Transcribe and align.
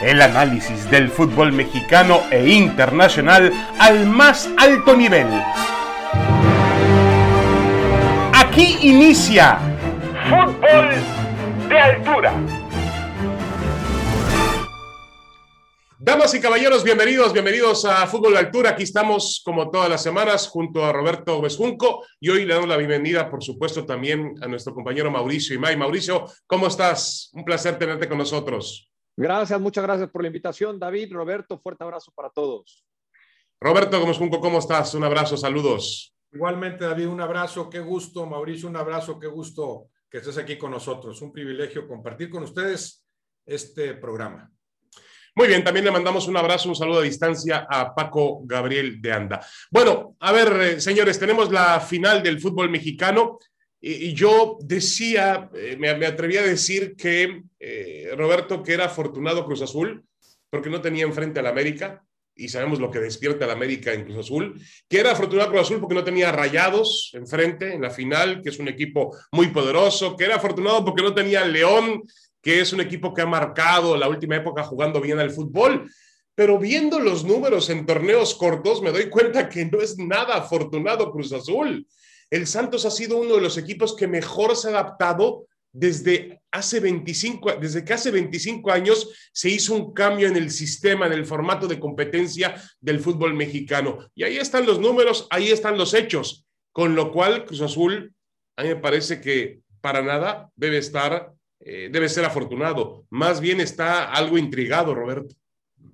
El 0.00 0.20
análisis 0.20 0.90
del 0.90 1.08
fútbol 1.08 1.52
mexicano 1.52 2.20
e 2.30 2.46
internacional 2.50 3.50
al 3.78 4.04
más 4.04 4.48
alto 4.58 4.94
nivel. 4.94 5.26
Aquí 8.34 8.76
inicia 8.82 9.58
Fútbol 10.28 10.90
de 11.70 11.80
Altura. 11.80 12.34
Damas 15.98 16.34
y 16.34 16.40
caballeros, 16.40 16.84
bienvenidos, 16.84 17.32
bienvenidos 17.32 17.86
a 17.86 18.06
Fútbol 18.06 18.34
de 18.34 18.40
Altura. 18.40 18.70
Aquí 18.70 18.82
estamos 18.82 19.40
como 19.42 19.70
todas 19.70 19.88
las 19.88 20.02
semanas 20.02 20.46
junto 20.46 20.84
a 20.84 20.92
Roberto 20.92 21.40
Vesjunco 21.40 22.04
y 22.20 22.28
hoy 22.28 22.44
le 22.44 22.52
damos 22.52 22.68
la 22.68 22.76
bienvenida, 22.76 23.30
por 23.30 23.42
supuesto, 23.42 23.86
también 23.86 24.34
a 24.42 24.46
nuestro 24.46 24.74
compañero 24.74 25.10
Mauricio 25.10 25.56
Imay. 25.56 25.74
Mauricio, 25.74 26.26
¿cómo 26.46 26.66
estás? 26.66 27.30
Un 27.32 27.46
placer 27.46 27.78
tenerte 27.78 28.06
con 28.06 28.18
nosotros. 28.18 28.90
Gracias, 29.16 29.58
muchas 29.58 29.82
gracias 29.82 30.10
por 30.10 30.22
la 30.22 30.28
invitación, 30.28 30.78
David, 30.78 31.12
Roberto, 31.12 31.58
fuerte 31.58 31.82
abrazo 31.84 32.12
para 32.14 32.28
todos. 32.28 32.84
Roberto 33.58 33.98
Gómez 33.98 34.18
Junco, 34.18 34.40
¿cómo 34.40 34.58
estás? 34.58 34.94
Un 34.94 35.04
abrazo, 35.04 35.38
saludos. 35.38 36.14
Igualmente, 36.32 36.84
David, 36.84 37.08
un 37.08 37.22
abrazo, 37.22 37.70
qué 37.70 37.80
gusto. 37.80 38.26
Mauricio, 38.26 38.68
un 38.68 38.76
abrazo, 38.76 39.18
qué 39.18 39.26
gusto 39.26 39.88
que 40.10 40.18
estés 40.18 40.36
aquí 40.36 40.58
con 40.58 40.70
nosotros. 40.70 41.22
Un 41.22 41.32
privilegio 41.32 41.88
compartir 41.88 42.28
con 42.28 42.42
ustedes 42.42 43.06
este 43.46 43.94
programa. 43.94 44.50
Muy 45.34 45.48
bien, 45.48 45.64
también 45.64 45.86
le 45.86 45.90
mandamos 45.90 46.28
un 46.28 46.36
abrazo, 46.36 46.68
un 46.68 46.76
saludo 46.76 47.00
a 47.00 47.02
distancia 47.02 47.66
a 47.68 47.94
Paco 47.94 48.40
Gabriel 48.44 49.00
de 49.00 49.12
Anda. 49.12 49.46
Bueno, 49.70 50.16
a 50.20 50.32
ver, 50.32 50.60
eh, 50.60 50.80
señores, 50.80 51.18
tenemos 51.18 51.50
la 51.50 51.80
final 51.80 52.22
del 52.22 52.40
fútbol 52.40 52.70
mexicano 52.70 53.38
y, 53.80 54.14
yo 54.14 54.58
decía, 54.60 55.50
eh, 55.54 55.76
me, 55.78 55.88
atreví 56.06 56.36
a 56.36 56.42
decir 56.42 56.96
que 56.96 57.42
eh, 57.60 58.10
Roberto, 58.16 58.62
que 58.62 58.72
era 58.72 58.86
afortunado 58.86 59.44
Cruz 59.44 59.62
Azul, 59.62 60.04
porque 60.50 60.70
no 60.70 60.80
tenía 60.80 61.04
enfrente 61.04 61.40
al 61.40 61.46
América, 61.46 62.02
y 62.34 62.48
sabemos 62.48 62.80
lo 62.80 62.90
que 62.90 62.98
despierta 62.98 63.44
el 63.44 63.50
América 63.50 63.92
en 63.92 64.04
Cruz 64.04 64.18
Azul, 64.18 64.60
que 64.88 65.00
era 65.00 65.12
afortunado 65.12 65.50
Cruz 65.50 65.62
Azul 65.62 65.80
porque 65.80 65.94
no 65.94 66.04
tenía 66.04 66.32
rayados 66.32 67.10
enfrente 67.14 67.74
en 67.74 67.82
la 67.82 67.90
final, 67.90 68.42
que 68.42 68.50
es 68.50 68.58
un 68.58 68.68
equipo 68.68 69.16
muy 69.32 69.48
poderoso, 69.48 70.16
que 70.16 70.24
era 70.24 70.36
afortunado 70.36 70.84
porque 70.84 71.02
no 71.02 71.14
tenía 71.14 71.44
León 71.44 72.02
que 72.46 72.60
es 72.60 72.72
un 72.72 72.80
equipo 72.80 73.12
que 73.12 73.22
ha 73.22 73.26
marcado 73.26 73.96
la 73.96 74.08
última 74.08 74.36
época 74.36 74.62
jugando 74.62 75.00
bien 75.00 75.18
al 75.18 75.32
fútbol. 75.32 75.90
Pero 76.32 76.60
viendo 76.60 77.00
los 77.00 77.24
números 77.24 77.70
en 77.70 77.84
torneos 77.84 78.36
cortos, 78.36 78.80
me 78.80 78.92
doy 78.92 79.10
cuenta 79.10 79.48
que 79.48 79.64
no 79.64 79.80
es 79.80 79.98
nada 79.98 80.36
afortunado 80.36 81.10
Cruz 81.10 81.32
Azul. 81.32 81.84
El 82.30 82.46
Santos 82.46 82.84
ha 82.84 82.90
sido 82.90 83.18
uno 83.18 83.36
de 83.36 83.40
los 83.40 83.56
equipos 83.58 83.94
que 83.94 84.06
mejor 84.06 84.56
se 84.56 84.68
ha 84.68 84.70
adaptado 84.70 85.46
desde 85.72 86.40
hace 86.50 86.80
25, 86.80 87.56
desde 87.60 87.84
que 87.84 87.92
hace 87.92 88.10
25 88.10 88.70
años 88.70 89.10
se 89.32 89.50
hizo 89.50 89.74
un 89.74 89.92
cambio 89.92 90.26
en 90.26 90.36
el 90.36 90.50
sistema, 90.50 91.06
en 91.06 91.12
el 91.12 91.26
formato 91.26 91.68
de 91.68 91.78
competencia 91.78 92.60
del 92.80 93.00
fútbol 93.00 93.34
mexicano. 93.34 93.98
Y 94.14 94.22
ahí 94.22 94.38
están 94.38 94.66
los 94.66 94.80
números, 94.80 95.26
ahí 95.30 95.50
están 95.50 95.76
los 95.76 95.92
hechos, 95.92 96.46
con 96.72 96.94
lo 96.94 97.12
cual 97.12 97.44
Cruz 97.44 97.60
Azul, 97.60 98.14
a 98.56 98.62
mí 98.62 98.70
me 98.70 98.76
parece 98.76 99.20
que 99.20 99.60
para 99.80 100.02
nada 100.02 100.50
debe 100.56 100.78
estar 100.78 101.36
eh, 101.60 101.88
debe 101.90 102.08
ser 102.08 102.24
afortunado. 102.24 103.06
Más 103.10 103.40
bien 103.40 103.60
está 103.60 104.12
algo 104.12 104.38
intrigado, 104.38 104.94
Roberto. 104.94 105.34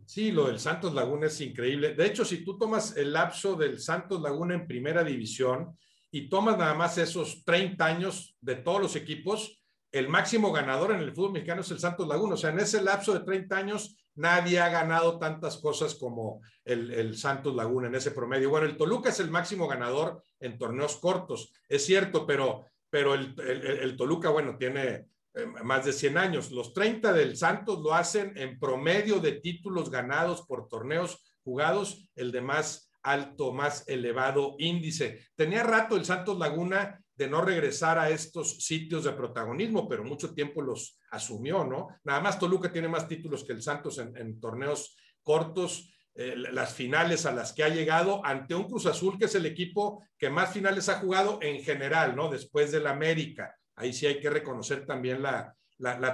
Sí, 0.05 0.33
lo 0.33 0.48
del 0.48 0.58
Santos 0.58 0.92
Laguna 0.92 1.28
es 1.28 1.41
increíble. 1.41 1.94
De 1.94 2.05
hecho, 2.05 2.25
si 2.25 2.44
tú 2.44 2.58
tomas 2.58 2.97
el 2.97 3.12
lapso 3.12 3.55
del 3.55 3.80
Santos 3.80 4.20
Laguna 4.20 4.55
en 4.55 4.66
primera 4.66 5.03
división 5.03 5.78
y 6.12 6.28
tomas 6.28 6.56
nada 6.56 6.74
más 6.74 6.98
esos 6.98 7.44
30 7.44 7.84
años 7.84 8.36
de 8.41 8.55
todos 8.55 8.80
los 8.80 8.94
equipos, 8.94 9.60
el 9.91 10.08
máximo 10.08 10.52
ganador 10.52 10.92
en 10.92 11.00
el 11.00 11.12
fútbol 11.12 11.32
mexicano 11.32 11.62
es 11.62 11.70
el 11.70 11.80
Santos 11.80 12.06
Laguna. 12.06 12.34
O 12.34 12.36
sea, 12.36 12.50
en 12.50 12.60
ese 12.60 12.80
lapso 12.82 13.12
de 13.12 13.24
30 13.24 13.56
años 13.56 13.96
nadie 14.14 14.60
ha 14.60 14.69
ganado 14.69 15.19
tantas 15.19 15.56
cosas 15.56 15.94
como 15.94 16.41
el, 16.64 17.16
Santos 17.16 17.54
Laguna 17.56 17.88
en 17.88 17.96
ese 17.96 18.12
promedio. 18.12 18.50
Bueno, 18.50 18.66
el 18.66 18.76
Toluca 18.76 19.09
es 19.09 19.19
el 19.19 19.31
máximo 19.31 19.66
ganador 19.66 20.22
en 20.38 20.56
torneos 20.56 20.97
cortos, 20.98 21.53
es 21.69 21.84
cierto, 21.84 22.26
pero, 22.26 22.66
pero 22.88 23.14
el 23.14 23.97
Toluca, 23.97 24.31
bueno, 24.31 24.56
tiene 24.56 25.06
eh, 25.34 25.47
más 25.64 25.84
de 25.84 25.92
100 25.92 26.19
años. 26.19 26.50
Los 26.50 26.75
30 26.75 27.12
del 27.12 27.37
Santos 27.37 27.81
lo 27.81 27.94
hacen 27.94 28.37
en 28.37 28.58
promedio 28.58 29.19
de 29.19 29.32
títulos 29.32 29.91
ganados 29.91 30.42
por 30.42 30.69
torneos 30.69 31.25
jugados, 31.42 32.06
el 32.14 32.32
de 32.32 32.42
más 32.42 32.91
alto, 33.02 33.52
más 33.52 33.86
elevado 33.88 34.56
índice. 34.58 35.26
Tenía 35.34 35.62
rato 35.62 35.96
el 35.96 36.04
Santos 36.04 36.38
Laguna 36.38 36.98
de 37.14 37.28
no 37.28 37.40
regresar 37.42 37.98
a 37.98 38.10
estos 38.10 38.64
sitios 38.64 39.04
de 39.04 39.12
protagonismo, 39.12 39.88
pero 39.88 40.04
mucho 40.04 40.34
tiempo 40.34 40.62
los 40.62 40.98
asumió, 41.10 41.64
¿no? 41.64 41.88
Nada 42.04 42.20
más 42.20 42.38
Toluca 42.38 42.72
tiene 42.72 42.88
más 42.88 43.06
títulos 43.06 43.44
que 43.44 43.52
el 43.52 43.62
Santos 43.62 43.98
en, 43.98 44.40
torneos 44.40 44.96
cortos. 45.22 45.88
Eh, 46.14 46.34
las 46.36 46.74
finales 46.74 47.24
a 47.24 47.32
las 47.32 47.54
que 47.54 47.64
ha 47.64 47.70
llegado 47.70 48.20
ante 48.22 48.54
un 48.54 48.64
Cruz 48.64 48.84
Azul 48.84 49.19
que 49.19 49.24
es 49.24 49.34
el 49.34 49.46
equipo 49.46 50.04
que 50.19 50.28
más 50.28 50.52
finales 50.52 50.90
ha 50.90 50.98
jugado 50.98 51.38
en 51.40 51.62
general, 51.62 52.14
¿no? 52.14 52.30
Después 52.30 52.70
del 52.70 52.86
América 52.86 53.56
ahí 53.76 53.92
sí 53.92 54.06
hay 54.06 54.20
que 54.20 54.30
reconocer 54.30 54.86
también 54.86 55.22
la, 55.22 55.56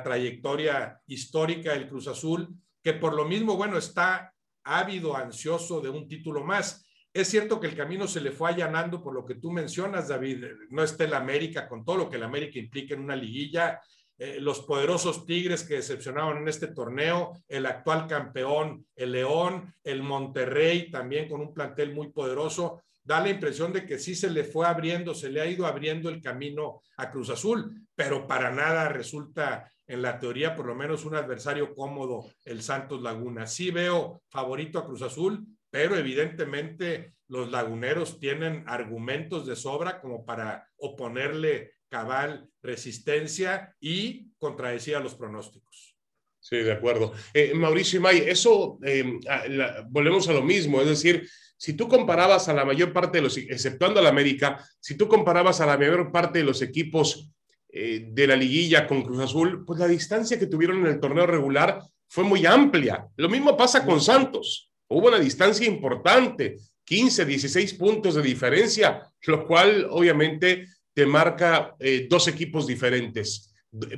trayectoria 0.03 1.00
histórica 1.06 1.72
del 1.72 1.88
Cruz 1.88 2.09
Azul, 2.09 2.49
que 2.82 2.94
por 2.94 3.15
lo 3.15 3.26
mismo, 3.26 3.56
bueno, 3.56 3.76
está 3.76 4.32
ávido, 4.69 5.17
ansioso 5.17 5.81
de 5.81 5.89
un 5.89 6.06
título 6.06 6.45
más. 6.45 6.84
Es 7.12 7.29
cierto 7.29 7.59
que 7.59 7.67
el 7.67 7.77
camino 7.77 8.06
se 8.06 8.21
le 8.21 8.33
fue 8.33 8.51
allanando 8.51 9.03
por 9.03 9.15
lo 9.15 9.25
que 9.25 9.37
tú 9.37 9.51
mencionas, 9.51 10.09
David. 10.09 10.45
No 10.71 10.83
está 10.83 11.05
el 11.05 11.15
América 11.15 11.69
con 11.69 11.84
todo 11.84 11.97
lo 11.97 12.11
que 12.11 12.17
el 12.17 12.23
América 12.23 12.59
implica 12.59 12.95
en 12.95 13.01
una 13.01 13.17
liguilla. 13.17 13.81
Eh, 14.19 14.39
los 14.41 14.61
poderosos 14.61 15.25
Tigres 15.25 15.62
que 15.62 15.75
decepcionaron 15.75 16.39
en 16.39 16.49
este 16.49 16.69
torneo, 16.69 17.33
el 17.47 17.67
actual 17.67 18.06
campeón, 18.09 18.84
el 18.97 19.12
León, 19.12 19.73
el 19.84 20.03
Monterrey 20.03 20.91
también 20.91 21.29
con 21.29 21.41
un 21.41 21.55
plantel 21.55 21.95
muy 21.95 22.11
poderoso 22.11 22.83
da 23.09 23.23
la 23.23 23.31
impresión 23.31 23.73
de 23.73 23.87
que 23.87 23.99
sí 23.99 24.15
se 24.15 24.29
le 24.29 24.45
fue 24.45 24.67
abriendo, 24.67 25.15
se 25.15 25.31
le 25.31 25.41
ha 25.41 25.47
ido 25.47 25.65
abriendo 25.65 26.11
el 26.11 26.21
camino 26.21 26.83
a 26.99 27.11
Cruz 27.11 27.31
Azul, 27.31 27.87
pero 27.95 28.27
para 28.27 28.51
nada 28.51 28.91
resulta 28.91 29.73
en 29.87 30.03
la 30.03 30.21
teoría 30.21 30.55
por 30.55 30.67
lo 30.67 30.75
menos 30.75 31.07
un 31.07 31.15
adversario 31.15 31.75
cómodo 31.75 32.31
el 32.45 32.63
Santos 32.63 33.01
Laguna. 33.01 33.47
Sí 33.47 33.71
veo 33.71 34.21
favorito 34.29 34.79
a 34.79 34.85
Cruz 34.85 35.01
Azul, 35.01 35.43
pero 35.71 35.97
evidentemente 35.97 37.15
los 37.29 37.51
laguneros 37.51 38.21
tienen 38.21 38.65
argumentos 38.67 39.47
de 39.47 39.57
sobra 39.57 40.03
como 40.03 40.27
para 40.27 40.69
oponerle 40.77 41.73
cabal 41.89 42.51
resistencia 42.63 43.75
y 43.81 44.35
contradecir 44.37 44.97
a 44.97 45.01
los 45.01 45.15
pronósticos. 45.15 45.97
Sí, 46.41 46.59
de 46.59 46.73
acuerdo. 46.73 47.15
Eh, 47.33 47.55
Mauricio 47.55 48.03
May, 48.03 48.19
eso, 48.19 48.79
eh, 48.85 49.19
volvemos 49.89 50.29
a 50.29 50.35
lo 50.35 50.43
mismo, 50.43 50.83
es 50.83 50.89
decir, 50.89 51.27
si 51.59 51.75
tú 51.75 51.89
comparabas 51.89 52.49
a 52.49 52.55
la 52.55 52.65
mayor 52.65 52.93
parte 52.93 53.19
de 53.19 53.23
los, 53.23 53.37
exceptuando 53.37 53.99
a 53.99 54.03
la 54.03 54.11
América, 54.11 54.65
si 54.81 54.97
tú 54.97 55.09
comparabas 55.09 55.61
a 55.61 55.67
la 55.67 55.77
mayor 55.77 56.13
parte 56.13 56.39
de 56.39 56.45
los 56.45 56.63
equipos 56.63 57.31
eh, 57.69 58.07
de 58.11 58.27
la 58.29 58.37
liguilla 58.37 58.87
con 58.87 59.03
Cruz 59.03 59.19
Azul, 59.19 59.65
pues 59.67 59.81
la 59.81 59.89
distancia 59.89 60.39
que 60.39 60.47
tuvieron 60.47 60.79
en 60.79 60.87
el 60.87 61.01
torneo 61.01 61.27
regular 61.27 61.83
fue 62.07 62.23
muy 62.23 62.47
amplia. 62.47 63.07
Lo 63.17 63.29
mismo 63.29 63.57
pasa 63.57 63.85
con 63.85 64.01
Santos. 64.01 64.73
Hubo 64.89 65.09
una 65.09 65.19
distancia 65.19 65.67
importante, 65.67 66.57
15, 66.85 67.27
16 67.27 67.75
puntos 67.75 68.15
de 68.15 68.23
diferencia, 68.23 69.03
lo 69.27 69.47
cual 69.47 69.87
obviamente 69.91 70.67
te 70.95 71.07
marca 71.07 71.75
eh, 71.81 72.07
dos 72.09 72.29
equipos 72.29 72.69
diferentes. 72.69 73.53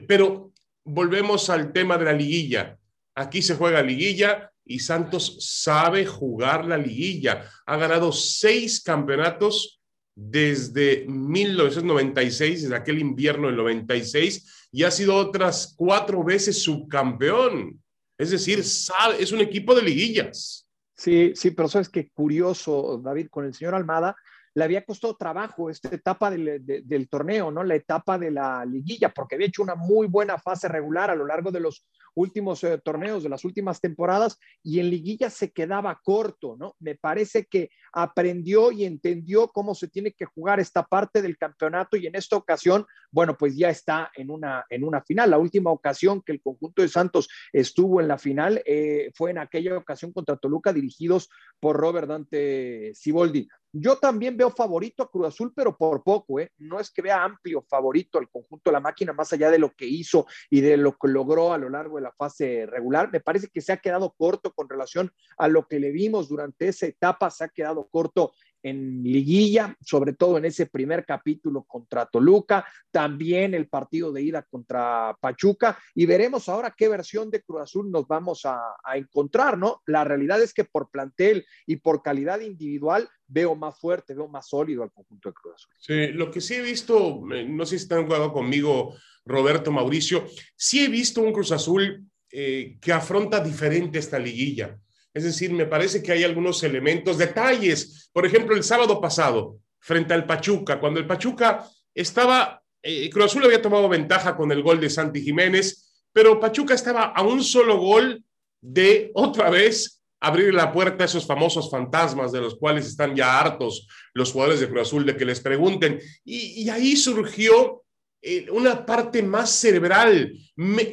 Pero 0.09 0.53
volvemos 0.85 1.51
al 1.51 1.73
tema 1.73 1.99
de 1.99 2.07
la 2.07 2.13
liguilla. 2.13 2.79
Aquí 3.15 3.43
se 3.43 3.55
juega 3.55 3.83
liguilla, 3.83 4.50
y 4.65 4.79
Santos 4.79 5.37
sabe 5.41 6.07
jugar 6.07 6.65
la 6.65 6.77
liguilla. 6.77 7.51
Ha 7.67 7.77
ganado 7.77 8.13
seis 8.13 8.83
campeonatos 8.83 9.81
desde 10.15 11.07
1996, 11.07 12.63
desde 12.63 12.77
aquel 12.77 12.99
invierno 12.99 13.47
del 13.47 13.57
96, 13.57 14.69
y 14.73 14.85
ha 14.85 14.91
sido 14.91 15.17
otras 15.17 15.75
cuatro 15.77 16.23
veces 16.23 16.63
subcampeón. 16.63 17.81
Es 18.19 18.31
decir, 18.31 18.59
es 18.59 19.33
un 19.33 19.41
equipo 19.41 19.75
de 19.75 19.83
liguillas. 19.83 20.69
Sí, 20.95 21.33
sí, 21.35 21.53
pero 21.53 21.69
sabes 21.69 21.89
que 21.89 22.11
curioso, 22.11 23.01
David, 23.03 23.29
con 23.31 23.47
el 23.47 23.55
señor 23.55 23.75
Almada, 23.75 24.15
le 24.55 24.65
había 24.65 24.85
costado 24.85 25.17
trabajo 25.17 25.71
esta 25.71 25.89
etapa 25.95 26.31
del, 26.31 26.65
del, 26.65 27.09
torneo, 27.09 27.51
¿no? 27.51 27.63
La 27.63 27.77
etapa 27.77 28.19
de 28.19 28.31
la 28.31 28.65
liguilla, 28.65 29.11
porque 29.11 29.37
había 29.37 29.47
hecho 29.47 29.63
una 29.63 29.77
muy 29.77 30.07
buena 30.09 30.39
fase 30.39 30.69
regular 30.69 31.11
a 31.11 31.15
lo 31.15 31.27
largo 31.27 31.51
de 31.51 31.61
los 31.61 31.87
últimos 32.15 32.65
eh, 32.65 32.79
torneos, 32.79 33.23
de 33.23 33.29
las 33.29 33.45
últimas 33.45 33.81
temporadas, 33.81 34.39
y 34.63 34.81
en 34.81 34.91
liguilla 34.91 35.31
se 35.31 35.53
quedaba 35.53 36.01
corto, 36.03 36.57
¿no? 36.59 36.75
Me 36.81 36.97
parece 36.97 37.47
que 37.47 37.71
aprendió 37.93 38.73
y 38.73 38.85
entendió 38.85 39.49
cómo 39.49 39.75
se 39.75 39.89
tiene 39.89 40.13
que 40.13 40.25
jugar 40.25 40.61
esta 40.61 40.85
parte 40.85 41.23
del 41.23 41.37
campeonato 41.37 41.97
y 41.97 42.07
en 42.07 42.15
esta 42.15 42.37
ocasión, 42.37 42.87
bueno, 43.11 43.37
pues 43.37 43.57
ya 43.57 43.71
está 43.71 44.11
en 44.15 44.31
una, 44.31 44.65
en 44.69 44.85
una 44.85 45.03
final. 45.03 45.31
La 45.31 45.39
última 45.39 45.71
ocasión 45.71 46.23
que 46.23 46.33
el 46.33 46.41
conjunto 46.41 46.83
de 46.83 46.89
Santos 46.89 47.29
estuvo 47.53 48.01
en 48.01 48.09
la 48.09 48.19
final 48.19 48.63
eh, 48.65 49.11
fue 49.15 49.31
en 49.31 49.39
aquella 49.39 49.77
ocasión 49.77 50.13
contra 50.13 50.37
Toluca, 50.37 50.73
dirigidos 50.73 51.29
por 51.59 51.77
Robert 51.77 52.09
Dante 52.09 52.93
Siboldi. 52.95 53.49
Yo 53.73 53.99
también 53.99 54.37
veo 54.37 54.51
favorito 54.51 55.05
a 55.05 55.11
Cruz 55.11 55.29
Azul, 55.29 55.53
pero 55.55 55.77
por 55.77 56.03
poco, 56.03 56.41
¿eh? 56.41 56.51
No 56.59 56.81
es 56.81 56.91
que 56.91 57.03
vea 57.03 57.23
amplio 57.23 57.63
favorito 57.69 58.19
al 58.19 58.29
conjunto 58.29 58.71
de 58.71 58.73
la 58.73 58.81
máquina, 58.81 59.13
más 59.13 59.33
allá 59.33 59.49
de 59.49 59.61
lo 59.61 59.71
que 59.71 59.87
hizo 59.87 60.27
y 60.51 60.61
de 60.61 60.77
lo 60.77 60.97
que 60.97 61.07
logró 61.07 61.53
a 61.53 61.59
lo 61.59 61.71
largo 61.71 61.97
de 61.97 62.03
la 62.03 62.13
fase 62.13 62.67
regular. 62.67 63.11
Me 63.13 63.21
parece 63.21 63.47
que 63.47 63.61
se 63.61 63.73
ha 63.73 63.77
quedado 63.77 64.13
corto 64.19 64.53
con 64.53 64.69
relación 64.69 65.13
a 65.39 65.47
lo 65.47 65.69
que 65.69 65.79
le 65.79 65.93
vimos 65.93 66.29
durante 66.29 66.67
esa 66.67 66.87
etapa, 66.87 67.31
se 67.31 67.45
ha 67.45 67.49
quedado 67.49 67.80
corto 67.89 68.33
en 68.63 69.03
liguilla, 69.03 69.77
sobre 69.81 70.13
todo 70.13 70.39
en 70.39 70.45
ese 70.45 70.67
primer 70.67 71.05
capítulo 71.05 71.65
contra 71.65 72.07
Toluca, 72.07 72.67
también 72.91 73.55
el 73.55 73.69
partido 73.69 74.13
de 74.13 74.23
ida 74.23 74.43
contra 74.43 75.17
Pachuca 75.21 75.79
y 75.95 76.07
veremos 76.07 76.49
ahora 76.49 76.75
qué 76.77 76.89
versión 76.89 77.31
de 77.31 77.43
Cruz 77.43 77.63
Azul 77.63 77.91
nos 77.91 78.07
vamos 78.07 78.43
a, 78.45 78.61
encontrar, 78.95 79.57
¿no? 79.57 79.83
La 79.87 80.05
realidad 80.05 80.43
es 80.43 80.53
que 80.53 80.65
por 80.65 80.91
plantel 80.91 81.47
y 81.67 81.77
por 81.77 82.03
calidad 82.03 82.41
individual 82.41 83.09
veo 83.27 83.55
más 83.55 83.79
fuerte, 83.79 84.15
veo 84.15 84.29
más 84.29 84.49
sólido 84.49 84.83
al 84.83 84.93
conjunto 84.93 85.29
de 85.29 85.35
Cruz 85.35 85.55
Azul. 85.55 85.73
Sí, 85.79 86.07
lo 86.13 86.31
que 86.31 86.41
sí 86.41 86.55
he 86.55 86.63
visto, 86.63 87.23
eh, 87.33 87.47
no 87.49 87.65
sé 87.65 87.79
si 87.79 87.85
están 87.85 88.05
jugando 88.05 88.33
conmigo 88.33 88.95
Roberto 89.25 89.71
Mauricio, 89.71 90.27
sí 90.57 90.85
he 90.85 90.89
visto 90.89 91.23
un 91.23 91.33
Cruz 91.33 91.53
Azul 91.53 92.05
eh, 92.33 92.79
que 92.81 92.93
afronta 92.93 93.41
diferente 93.41 93.99
esta 93.99 94.19
liguilla 94.19 94.79
es 95.13 95.25
decir, 95.25 95.53
me 95.53 95.67
parece 95.67 96.03
que 96.03 96.13
hay 96.13 96.25
algunos 96.25 96.63
elementos, 96.63 97.19
detalles. 97.19 98.11
Por 98.13 98.27
ejemplo, 98.27 98.55
el 98.55 98.63
sábado 98.63 99.01
pasado, 99.01 99.59
frente 99.81 100.15
al 100.15 100.27
Pachuca, 100.27 100.79
cuando 100.79 101.01
el 101.01 101.07
Pachuca 101.07 101.67
estaba, 101.95 102.63
eh, 102.83 103.11
Cruz 103.11 103.27
Azul 103.27 103.45
había 103.45 103.63
tomado 103.63 103.89
ventaja 103.89 104.37
con 104.37 104.53
el 104.53 104.63
gol 104.63 104.81
de 104.81 104.91
Santi 104.91 105.23
Jiménez, 105.23 106.05
pero 106.13 106.39
Pachuca 106.39 106.75
estaba 106.75 107.05
a 107.07 107.23
un 107.23 107.43
solo 107.43 107.79
gol 107.79 108.23
de 108.61 109.11
otra 109.15 109.51
vez 109.51 110.01
abrir 110.21 110.53
la 110.53 110.71
puerta 110.71 111.05
a 111.05 111.07
esos 111.07 111.27
famosos 111.27 111.71
fantasmas 111.71 112.31
de 112.31 112.43
los 112.43 112.57
cuales 112.57 112.87
están 112.87 113.17
ya 113.17 113.41
hartos 113.41 113.89
los 114.13 114.33
jugadores 114.33 114.61
de 114.61 114.69
Cruz 114.69 114.83
Azul 114.83 115.07
de 115.07 115.17
que 115.17 115.25
les 115.25 115.41
pregunten. 115.41 115.99
Y, 116.25 116.69
ahí 116.69 116.95
surgió 116.95 117.83
eh, 118.23 118.47
una 118.51 118.85
parte 118.85 119.23
más 119.23 119.51
cerebral, 119.51 120.33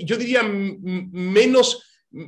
yo 0.02 0.16
diría 0.16 0.44
menos 0.44 1.84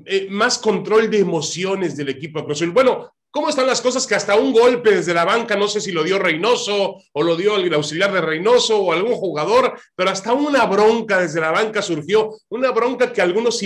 eh, 0.06 0.28
más 0.30 0.60
control 0.60 1.10
de 1.10 1.20
emociones 1.20 1.98
del 1.98 2.10
equipo 2.10 2.40
de 2.40 2.46
Cruz 2.46 2.58
Azul. 2.58 2.72
Bueno, 2.72 3.12
¿cómo 3.32 3.50
están 3.50 3.66
las 3.66 3.82
cosas 3.82 4.06
que 4.06 4.14
hasta 4.14 4.36
un 4.36 4.54
golpe 4.54 4.92
desde 4.92 5.14
la 5.14 5.26
banca, 5.26 5.56
no 5.56 5.68
sé 5.68 5.82
si 5.82 5.92
lo 5.92 6.04
dio 6.04 6.20
Reynoso 6.20 6.98
o 7.12 7.24
lo 7.24 7.36
dio 7.36 7.56
el 7.56 7.74
auxiliar 7.74 8.14
de 8.14 8.22
Reynoso 8.22 8.78
o 8.80 8.94
algún 8.94 9.16
jugador, 9.16 9.80
pero 9.96 10.12
hasta 10.12 10.34
una 10.34 10.66
bronca 10.66 11.20
desde 11.20 11.42
la 11.42 11.52
banca 11.52 11.82
surgió, 11.82 12.36
una 12.50 12.72
bronca 12.72 13.12
que 13.12 13.22
algunos 13.22 13.60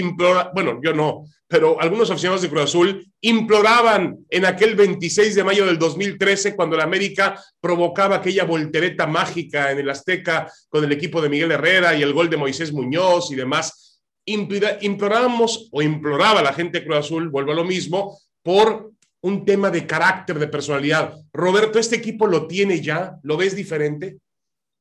bueno, 0.53 0.79
yo 0.81 0.93
no, 0.93 1.25
pero 1.47 1.79
algunos 1.81 2.09
aficionados 2.09 2.41
de 2.41 2.49
Cruz 2.49 2.63
Azul 2.63 3.05
imploraban 3.21 4.25
en 4.29 4.45
aquel 4.45 4.75
26 4.75 5.35
de 5.35 5.43
mayo 5.43 5.65
del 5.65 5.77
2013 5.77 6.55
cuando 6.55 6.77
la 6.77 6.85
América 6.85 7.39
provocaba 7.59 8.15
aquella 8.15 8.45
voltereta 8.45 9.07
mágica 9.07 9.71
en 9.71 9.79
el 9.79 9.89
Azteca 9.89 10.51
con 10.69 10.83
el 10.83 10.91
equipo 10.93 11.21
de 11.21 11.29
Miguel 11.29 11.51
Herrera 11.51 11.95
y 11.95 12.01
el 12.01 12.13
gol 12.13 12.29
de 12.29 12.37
Moisés 12.37 12.71
Muñoz 12.71 13.29
y 13.31 13.35
demás 13.35 13.92
implorábamos 14.25 15.69
o 15.71 15.81
imploraba 15.81 16.41
la 16.41 16.53
gente 16.53 16.79
de 16.79 16.85
Cruz 16.85 16.97
Azul, 16.97 17.29
vuelvo 17.29 17.51
a 17.51 17.55
lo 17.55 17.63
mismo, 17.63 18.17
por 18.41 18.91
un 19.21 19.45
tema 19.45 19.69
de 19.69 19.87
carácter, 19.87 20.37
de 20.37 20.47
personalidad. 20.47 21.15
Roberto, 21.31 21.79
¿este 21.79 21.95
equipo 21.95 22.27
lo 22.27 22.47
tiene 22.47 22.81
ya? 22.81 23.17
¿Lo 23.23 23.37
ves 23.37 23.55
diferente? 23.55 24.19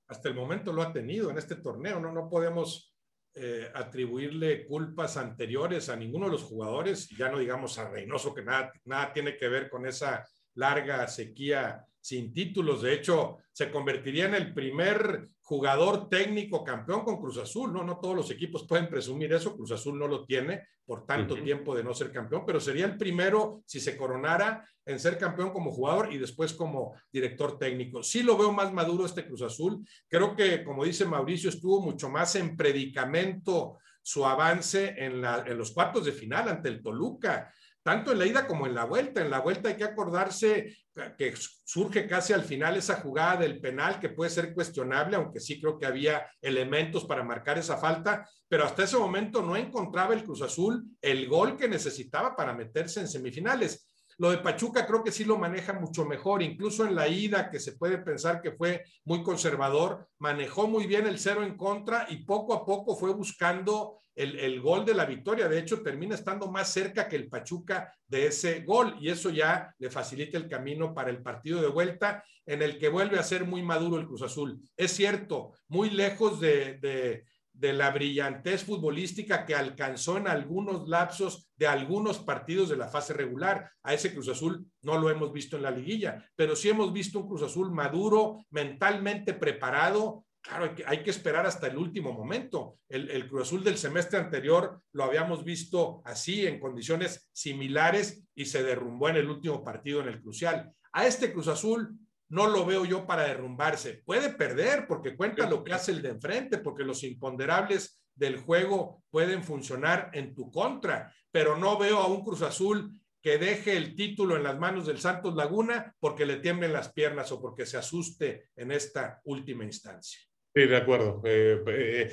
Hasta 0.09 0.29
el 0.29 0.35
momento 0.35 0.73
lo 0.73 0.83
ha 0.83 0.93
tenido 0.93 1.31
en 1.31 1.39
este 1.39 1.57
torneo, 1.57 2.01
no, 2.01 2.13
no 2.13 2.29
podemos 2.29 2.93
eh, 3.35 3.71
atribuirle 3.75 4.67
culpas 4.67 5.17
anteriores 5.17 5.89
a 5.89 5.97
ninguno 5.97 6.27
de 6.27 6.33
los 6.33 6.43
jugadores, 6.43 7.09
ya 7.17 7.31
no 7.31 7.39
digamos 7.39 7.79
a 7.79 7.89
Reynoso, 7.89 8.35
que 8.35 8.43
nada, 8.43 8.73
nada 8.85 9.13
tiene 9.13 9.37
que 9.37 9.49
ver 9.49 9.71
con 9.71 9.87
esa 9.87 10.27
larga 10.55 11.09
sequía 11.09 11.83
sin 11.99 12.35
títulos. 12.35 12.83
De 12.83 12.93
hecho, 12.93 13.39
se 13.51 13.71
convertiría 13.71 14.27
en 14.27 14.35
el 14.35 14.53
primer 14.53 15.31
jugador 15.53 16.09
técnico 16.09 16.65
campeón 16.65 17.05
con 17.05 17.21
Cruz 17.21 17.37
Azul. 17.37 17.75
No, 17.75 17.85
no 17.85 17.99
todos 17.99 18.17
los 18.17 18.31
equipos 18.31 18.67
pueden 18.67 18.89
presumir 18.89 19.35
eso. 19.35 19.55
Cruz 19.55 19.71
Azul 19.73 19.99
no 19.99 20.09
lo 20.09 20.25
tiene 20.25 20.63
por 20.87 21.05
tanto 21.05 21.35
tiempo 21.35 21.75
de 21.75 21.85
no 21.85 21.93
ser 21.93 22.11
campeón, 22.11 22.45
pero 22.47 22.59
sería 22.59 22.87
el 22.87 22.97
primero 22.97 23.63
si 23.67 23.79
se 23.79 23.95
coronara 23.95 24.67
en 24.87 24.99
ser 24.99 25.19
campeón 25.19 25.51
como 25.51 25.71
jugador 25.71 26.11
y 26.11 26.17
después 26.17 26.55
como 26.55 26.95
director 27.13 27.59
técnico. 27.59 28.03
Sí 28.03 28.23
lo 28.23 28.39
veo 28.39 28.51
más 28.51 28.73
maduro 28.73 29.05
este 29.05 29.27
Cruz 29.27 29.43
Azul. 29.43 29.87
Creo 30.09 30.35
que, 30.35 30.65
como 30.65 30.87
dice 30.87 31.05
Mauricio, 31.05 31.51
estuvo 31.51 31.83
mucho 31.83 32.09
más 32.09 32.35
en 32.37 32.57
predicamento 32.57 33.77
su 34.01 34.25
avance 34.25 34.95
en, 34.97 35.23
en 35.23 35.59
los 35.59 35.73
cuartos 35.73 36.07
de 36.07 36.13
final 36.13 36.49
ante 36.49 36.71
el 36.71 36.83
Toluca 36.83 37.53
tanto 37.83 38.13
en 38.13 38.19
la 38.19 38.27
ida 38.27 38.47
como 38.47 38.67
en 38.67 38.75
la 38.75 38.85
vuelta. 38.85 39.21
En 39.21 39.31
la 39.31 39.41
vuelta 39.41 39.69
hay 39.69 39.77
que 39.77 39.85
acordarse 39.85 40.77
que 41.17 41.35
surge 41.65 42.07
casi 42.07 42.33
al 42.33 42.43
final 42.43 42.77
esa 42.77 43.01
jugada 43.01 43.39
del 43.39 43.61
penal 43.61 43.99
que 43.99 44.11
puede 44.11 44.31
ser 44.31 44.53
cuestionable, 44.53 45.17
aunque 45.17 45.41
sí 45.41 45.61
creo 45.61 45.79
que 45.79 45.87
había 45.87 46.27
elementos 46.41 47.05
para 47.05 47.23
marcar 47.23 47.59
esa 47.59 47.79
falta, 47.79 48.29
pero 48.49 48.65
hasta 48.65 48.85
ese 48.85 48.99
momento 48.99 49.43
no 49.43 49.57
encontraba 49.57 50.13
el 50.15 50.25
Cruz 50.25 50.43
Azul 50.43 50.85
el 51.01 51.29
gol 51.29 51.57
que 51.57 51.69
necesitaba 51.69 52.37
para 52.37 52.53
meterse 52.53 53.01
en 53.01 53.09
semifinales. 53.09 53.92
Lo 54.19 54.31
de 54.31 54.39
Pachuca 54.39 54.87
creo 54.87 55.03
que 55.03 55.13
sí 55.13 55.25
lo 55.25 55.39
maneja 55.39 55.73
mucho 55.73 56.05
mejor, 56.05 56.43
incluso 56.43 56.87
en 56.87 56.95
la 56.95 57.09
ida, 57.09 57.51
que 57.51 57.61
se 57.61 57.73
puede 57.73 57.99
pensar 57.99 58.41
que 58.41 58.53
fue 58.53 58.85
muy 59.05 59.23
conservador, 59.23 60.09
manejó 60.19 60.67
muy 60.67 60.87
bien 60.87 61.07
el 61.07 61.19
cero 61.19 61.45
en 61.45 61.57
contra 61.57 62.07
y 62.09 62.25
poco 62.25 62.55
a 62.55 62.65
poco 62.65 62.97
fue 62.97 63.13
buscando 63.13 63.99
el, 64.15 64.61
gol 64.61 64.85
de 64.85 64.95
la 64.95 65.07
victoria. 65.07 65.49
De 65.49 65.59
hecho, 65.59 65.83
termina 65.83 66.15
estando 66.15 66.51
más 66.51 66.73
cerca 66.73 67.09
que 67.09 67.17
el 67.17 67.29
Pachuca 67.29 67.93
de 68.07 68.27
ese 68.27 68.61
gol 68.61 68.97
y 69.01 69.09
eso 69.09 69.31
ya 69.31 69.75
le 69.79 69.91
facilita 69.91 70.37
el 70.37 70.49
camino 70.49 70.95
para 70.95 71.11
el 71.11 71.23
partido 71.23 71.61
de 71.61 71.69
vuelta 71.69 72.25
en 72.45 72.63
el 72.63 72.79
que 72.79 72.89
vuelve 72.89 73.19
a 73.19 73.23
ser 73.23 73.47
muy 73.47 73.63
maduro 73.63 73.99
el 73.99 74.07
Cruz 74.07 74.23
Azul. 74.23 74.61
Es 74.77 74.93
cierto, 74.93 75.53
muy 75.69 75.91
lejos 75.91 76.41
de, 76.41 76.79
de, 76.79 77.25
de 77.53 77.73
la 77.73 77.91
brillantez 77.91 78.65
futbolística 78.65 79.45
que 79.45 79.55
alcanzó 79.55 80.17
en 80.17 80.27
algunos 80.27 80.89
lapsos 80.89 81.51
de 81.57 81.67
algunos 81.67 82.19
partidos 82.19 82.69
de 82.69 82.77
la 82.77 82.89
fase 82.89 83.13
regular. 83.13 83.71
A 83.83 83.95
ese 83.95 84.13
Cruz 84.13 84.29
Azul 84.29 84.67
no 84.83 84.99
lo 84.99 85.11
hemos 85.11 85.33
visto 85.33 85.57
en 85.57 85.63
la 85.63 85.71
liguilla, 85.71 86.25
pero 86.35 86.57
sí 86.57 86.69
hemos 86.69 86.93
visto 86.93 87.21
un 87.21 87.29
Cruz 87.29 87.43
Azul 87.43 87.71
maduro, 87.71 88.45
mentalmente 88.51 89.35
preparado, 89.35 90.25
claro, 90.41 90.75
hay 90.87 91.03
que, 91.03 91.11
esperar 91.11 91.47
hasta 91.47 91.69
el 91.69 91.77
último 91.77 92.13
momento. 92.13 92.79
El, 92.89 93.29
Cruz 93.29 93.43
Azul 93.43 93.65
del 93.65 93.79
semestre 93.79 94.19
anterior 94.19 94.83
lo 94.93 95.05
habíamos 95.05 95.45
visto 95.45 96.03
así, 96.05 96.47
en 96.47 96.59
condiciones 96.59 97.31
similares, 97.33 98.25
y 98.35 98.47
se 98.47 98.63
derrumbó 98.63 99.09
en 99.09 99.17
el 99.17 99.29
último 99.29 99.63
partido, 99.63 100.01
en 100.01 100.09
el 100.09 100.21
crucial. 100.21 100.73
A 100.93 101.07
este 101.07 101.33
Cruz 101.33 101.49
Azul 101.49 101.97
no 102.33 102.47
lo 102.49 102.65
veo 102.65 102.87
yo 102.87 103.07
para 103.07 103.25
derrumbarse. 103.25 104.03
Puede 104.07 104.31
perder 104.31 104.87
porque 104.89 105.15
cuenta 105.17 105.49
lo 105.49 105.63
que 105.63 105.75
hace 105.75 105.93
el 105.93 106.01
de 106.01 106.09
enfrente, 106.09 106.59
porque 106.59 106.83
los 106.83 107.05
imponderables 107.05 108.03
del 108.15 108.39
juego 108.39 109.03
pueden 109.11 109.45
funcionar 109.45 110.11
en 110.15 110.35
tu 110.35 110.51
contra, 110.51 111.15
pero 111.31 111.59
no 111.59 111.77
veo 111.77 111.99
a 111.99 112.07
un 112.07 112.25
Cruz 112.25 112.41
Azul 112.41 112.99
que 113.21 113.37
deje 113.37 113.77
el 113.77 113.95
título 113.95 114.37
en 114.37 114.45
las 114.45 114.59
manos 114.59 114.87
del 114.87 114.99
Santos 114.99 115.35
Laguna 115.37 115.95
porque 116.01 116.25
le 116.25 116.37
tiemblen 116.37 116.73
las 116.73 116.91
piernas 116.95 117.31
o 117.33 117.41
porque 117.41 117.67
se 117.67 117.77
asuste 117.77 118.49
en 118.57 118.73
esta 118.73 119.21
última 119.25 119.65
instancia. 119.65 120.19
Sí, 120.55 120.67
de 120.67 120.77
acuerdo. 120.77 121.21
Eh, 121.25 121.63
eh, 121.67 122.13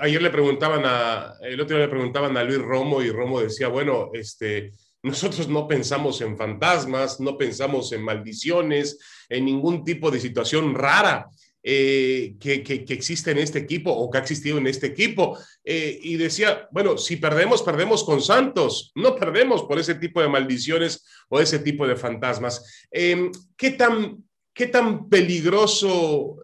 ayer 0.00 0.20
le 0.20 0.30
preguntaban 0.30 0.82
a, 0.84 1.32
el 1.40 1.58
otro 1.58 1.76
día 1.76 1.86
le 1.86 1.90
preguntaban 1.90 2.36
a 2.36 2.44
Luis 2.44 2.60
Romo 2.60 3.00
y 3.00 3.10
Romo 3.10 3.40
decía, 3.40 3.68
bueno, 3.68 4.10
este, 4.12 4.72
nosotros 5.04 5.48
no 5.48 5.68
pensamos 5.68 6.20
en 6.20 6.36
fantasmas, 6.36 7.20
no 7.20 7.38
pensamos 7.38 7.92
en 7.92 8.02
maldiciones, 8.02 8.98
en 9.28 9.44
ningún 9.44 9.84
tipo 9.84 10.10
de 10.10 10.18
situación 10.20 10.74
rara. 10.74 11.28
Eh, 11.66 12.34
que, 12.38 12.62
que, 12.62 12.84
existe 12.92 13.30
en 13.30 13.38
este 13.38 13.58
equipo 13.58 13.90
o 13.90 14.10
que 14.10 14.18
ha 14.18 14.20
existido 14.20 14.58
en 14.58 14.66
este 14.66 14.88
equipo. 14.88 15.38
y 15.64 16.16
decía, 16.16 16.68
bueno, 16.70 16.98
si 16.98 17.16
perdemos, 17.16 17.62
perdemos 17.62 18.04
con 18.04 18.20
Santos, 18.20 18.92
no 18.94 19.16
perdemos 19.16 19.62
por 19.62 19.78
ese 19.78 19.94
tipo 19.94 20.20
de 20.20 20.28
maldiciones 20.28 21.02
o 21.30 21.40
ese 21.40 21.60
tipo 21.60 21.86
de 21.86 21.96
fantasmas. 21.96 22.86
¿qué, 22.90 23.70
tan, 23.70 24.22
¿Qué 24.52 24.66
tan 24.66 25.08
peligroso 25.08 26.36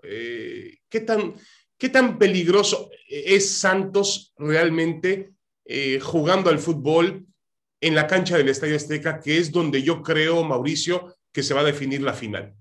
¿Qué 0.91 1.01
tan, 1.01 1.35
qué 1.79 1.89
tan 1.89 2.19
peligroso 2.19 2.91
es 3.09 3.49
Santos 3.49 4.35
realmente 4.37 5.31
eh, 5.65 6.01
jugando 6.01 6.51
al 6.51 6.59
fútbol 6.59 7.27
en 7.81 7.95
la 7.95 8.07
cancha 8.07 8.37
del 8.37 8.49
Estadio 8.49 8.77
Azteca, 8.77 9.21
que 9.21 9.39
es 9.39 9.51
donde 9.51 9.83
yo 9.83 10.03
creo, 10.03 10.45
Mauricio, 10.45 11.17
que 11.33 11.43
se 11.43 11.55
va 11.55 11.61
a 11.61 11.65
definir 11.65 12.03
la 12.03 12.13
final? 12.13 12.55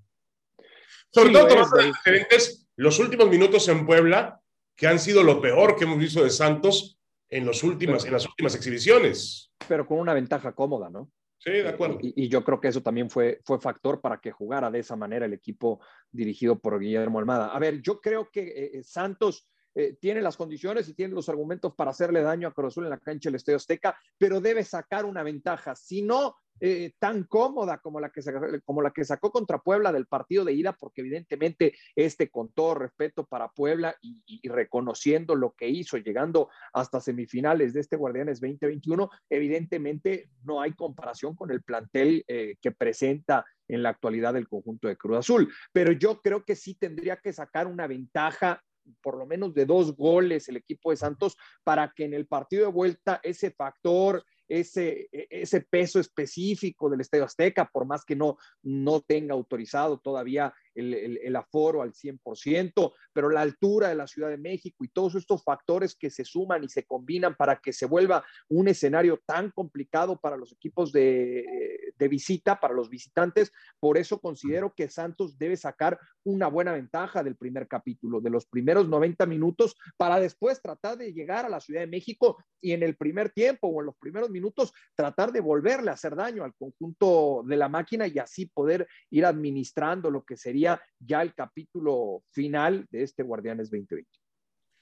Sobre 1.11 1.31
todo 1.31 1.47
diferentes 1.81 2.67
los 2.75 2.99
últimos 2.99 3.29
minutos 3.29 3.67
en 3.67 3.85
Puebla, 3.85 4.39
que 4.75 4.87
han 4.87 4.99
sido 4.99 5.23
lo 5.23 5.41
peor 5.41 5.75
que 5.75 5.83
hemos 5.83 5.97
visto 5.97 6.23
de 6.23 6.29
Santos 6.29 6.97
en, 7.27 7.45
los 7.45 7.63
últimos, 7.63 8.05
en 8.05 8.13
las 8.13 8.25
últimas 8.25 8.55
exhibiciones. 8.55 9.51
Pero 9.67 9.85
con 9.85 9.99
una 9.99 10.13
ventaja 10.13 10.53
cómoda, 10.53 10.89
¿no? 10.89 11.11
Sí, 11.39 11.51
de 11.51 11.67
acuerdo. 11.67 11.97
Y, 12.01 12.27
yo 12.27 12.43
creo 12.43 12.59
que 12.59 12.67
eso 12.67 12.81
también 12.81 13.09
fue, 13.09 13.39
fue 13.43 13.59
factor 13.59 14.01
para 14.01 14.19
que 14.19 14.31
jugara 14.31 14.69
de 14.69 14.79
esa 14.79 14.95
manera 14.95 15.25
el 15.25 15.33
equipo 15.33 15.79
dirigido 16.11 16.59
por 16.59 16.79
Guillermo 16.79 17.19
Almada. 17.19 17.47
A 17.47 17.59
ver, 17.59 17.81
yo 17.81 17.99
creo 18.01 18.29
que 18.29 18.41
eh, 18.41 18.71
eh, 18.75 18.83
Santos 18.83 19.47
eh, 19.75 19.95
tiene 19.99 20.21
las 20.21 20.37
condiciones 20.37 20.87
y 20.89 20.93
tiene 20.93 21.13
los 21.13 21.29
argumentos 21.29 21.73
para 21.75 21.91
hacerle 21.91 22.21
daño 22.21 22.47
a 22.47 22.53
Cruz 22.53 22.73
Azul 22.73 22.85
en 22.85 22.91
la 22.91 22.97
cancha 22.97 23.29
del 23.29 23.35
Estadio 23.35 23.57
Azteca, 23.57 23.97
pero 24.17 24.41
debe 24.41 24.63
sacar 24.63 25.05
una 25.05 25.23
ventaja. 25.23 25.75
Si 25.75 26.01
no, 26.01 26.35
eh, 26.61 26.91
tan 26.99 27.23
cómoda 27.23 27.77
como 27.77 28.01
la, 28.01 28.09
que 28.09 28.21
como 28.65 28.81
la 28.81 28.91
que 28.91 29.05
sacó 29.05 29.31
contra 29.31 29.59
Puebla 29.59 29.93
del 29.93 30.07
partido 30.07 30.43
de 30.43 30.51
ida, 30.51 30.73
porque 30.73 31.01
evidentemente 31.01 31.73
este, 31.95 32.29
con 32.29 32.51
todo 32.51 32.75
respeto 32.75 33.25
para 33.25 33.49
Puebla 33.49 33.95
y, 34.01 34.45
reconociendo 34.49 35.35
lo 35.35 35.53
que 35.53 35.69
hizo, 35.69 35.97
llegando 35.97 36.49
hasta 36.73 36.99
semifinales 36.99 37.73
de 37.73 37.79
este 37.79 37.95
Guardianes 37.95 38.41
2021, 38.41 39.09
evidentemente 39.29 40.29
no 40.43 40.59
hay 40.61 40.73
comparación 40.73 41.33
con 41.33 41.49
el 41.51 41.63
plantel 41.63 42.25
eh, 42.27 42.57
que 42.61 42.71
presenta 42.71 43.45
en 43.69 43.83
la 43.83 43.89
actualidad 43.89 44.35
el 44.35 44.49
conjunto 44.49 44.89
de 44.89 44.97
Cruz 44.97 45.19
Azul. 45.19 45.53
Pero 45.71 45.93
yo 45.93 46.19
creo 46.21 46.43
que 46.43 46.57
sí 46.57 46.75
tendría 46.75 47.17
que 47.17 47.31
sacar 47.31 47.67
una 47.67 47.87
ventaja 47.87 48.61
por 49.01 49.17
lo 49.17 49.25
menos 49.25 49.53
de 49.53 49.65
dos 49.65 49.95
goles 49.95 50.49
el 50.49 50.57
equipo 50.57 50.91
de 50.91 50.97
Santos 50.97 51.37
para 51.63 51.93
que 51.95 52.05
en 52.05 52.13
el 52.13 52.27
partido 52.27 52.65
de 52.65 52.71
vuelta 52.71 53.19
ese 53.23 53.51
factor, 53.51 54.23
ese, 54.47 55.09
e, 55.11 55.27
ese 55.29 55.61
peso 55.61 55.99
específico 55.99 56.89
del 56.89 57.01
Estadio 57.01 57.25
Azteca, 57.25 57.69
por 57.71 57.85
más 57.85 58.03
que 58.03 58.15
no, 58.15 58.37
no 58.63 59.01
tenga 59.01 59.33
autorizado 59.33 59.99
todavía 59.99 60.53
el, 60.75 61.35
aforo 61.35 61.81
al 61.81 61.93
100%, 61.93 62.93
pero 63.13 63.29
la 63.29 63.41
altura 63.41 63.89
de 63.89 63.95
la 63.95 64.07
Ciudad 64.07 64.29
de 64.29 64.37
México 64.37 64.83
y 64.83 64.89
todos 64.89 65.15
estos 65.15 65.43
factores 65.43 65.95
que 65.95 66.09
se 66.09 66.25
suman 66.25 66.63
y 66.63 66.69
se 66.69 66.83
combinan 66.83 67.35
para 67.35 67.59
que 67.59 67.73
se 67.73 67.85
vuelva 67.85 68.23
un 68.49 68.67
escenario 68.67 69.21
tan 69.25 69.51
complicado 69.51 70.19
para 70.19 70.37
los 70.37 70.51
equipos 70.51 70.91
de, 70.91 71.93
de 71.97 72.07
visita, 72.07 72.59
para 72.59 72.73
los 72.73 72.89
visitantes. 72.89 73.51
Por 73.79 73.97
eso 73.97 74.19
considero 74.19 74.73
que 74.73 74.89
Santos 74.89 75.37
debe 75.37 75.57
sacar 75.57 75.99
una 76.23 76.47
buena 76.47 76.73
ventaja 76.73 77.23
del 77.23 77.35
primer 77.35 77.67
capítulo, 77.67 78.21
de 78.21 78.29
los 78.29 78.45
primeros 78.45 78.87
90 78.87 79.25
minutos, 79.25 79.75
para 79.97 80.19
después 80.19 80.61
tratar 80.61 80.97
de 80.97 81.13
llegar 81.13 81.45
a 81.45 81.49
la 81.49 81.59
Ciudad 81.59 81.81
de 81.81 81.87
México 81.87 82.37
y 82.61 82.73
en 82.73 82.83
el 82.83 82.95
primer 82.95 83.31
tiempo 83.31 83.67
o 83.67 83.79
en 83.81 83.87
los 83.87 83.97
primeros 83.97 84.29
minutos 84.29 84.73
tratar 84.95 85.31
de 85.31 85.41
volverle 85.41 85.91
a 85.91 85.93
hacer 85.93 86.15
daño 86.15 86.43
al 86.43 86.53
conjunto 86.55 87.43
de 87.45 87.57
la 87.57 87.69
máquina 87.69 88.07
y 88.07 88.19
así 88.19 88.45
poder 88.45 88.87
ir 89.09 89.25
administrando 89.25 90.11
lo 90.11 90.23
que 90.23 90.37
sería 90.37 90.58
ya 90.59 91.21
el 91.21 91.33
capítulo 91.33 92.23
final 92.31 92.85
de 92.91 93.03
este 93.03 93.23
Guardianes 93.23 93.69
2020. 93.69 94.09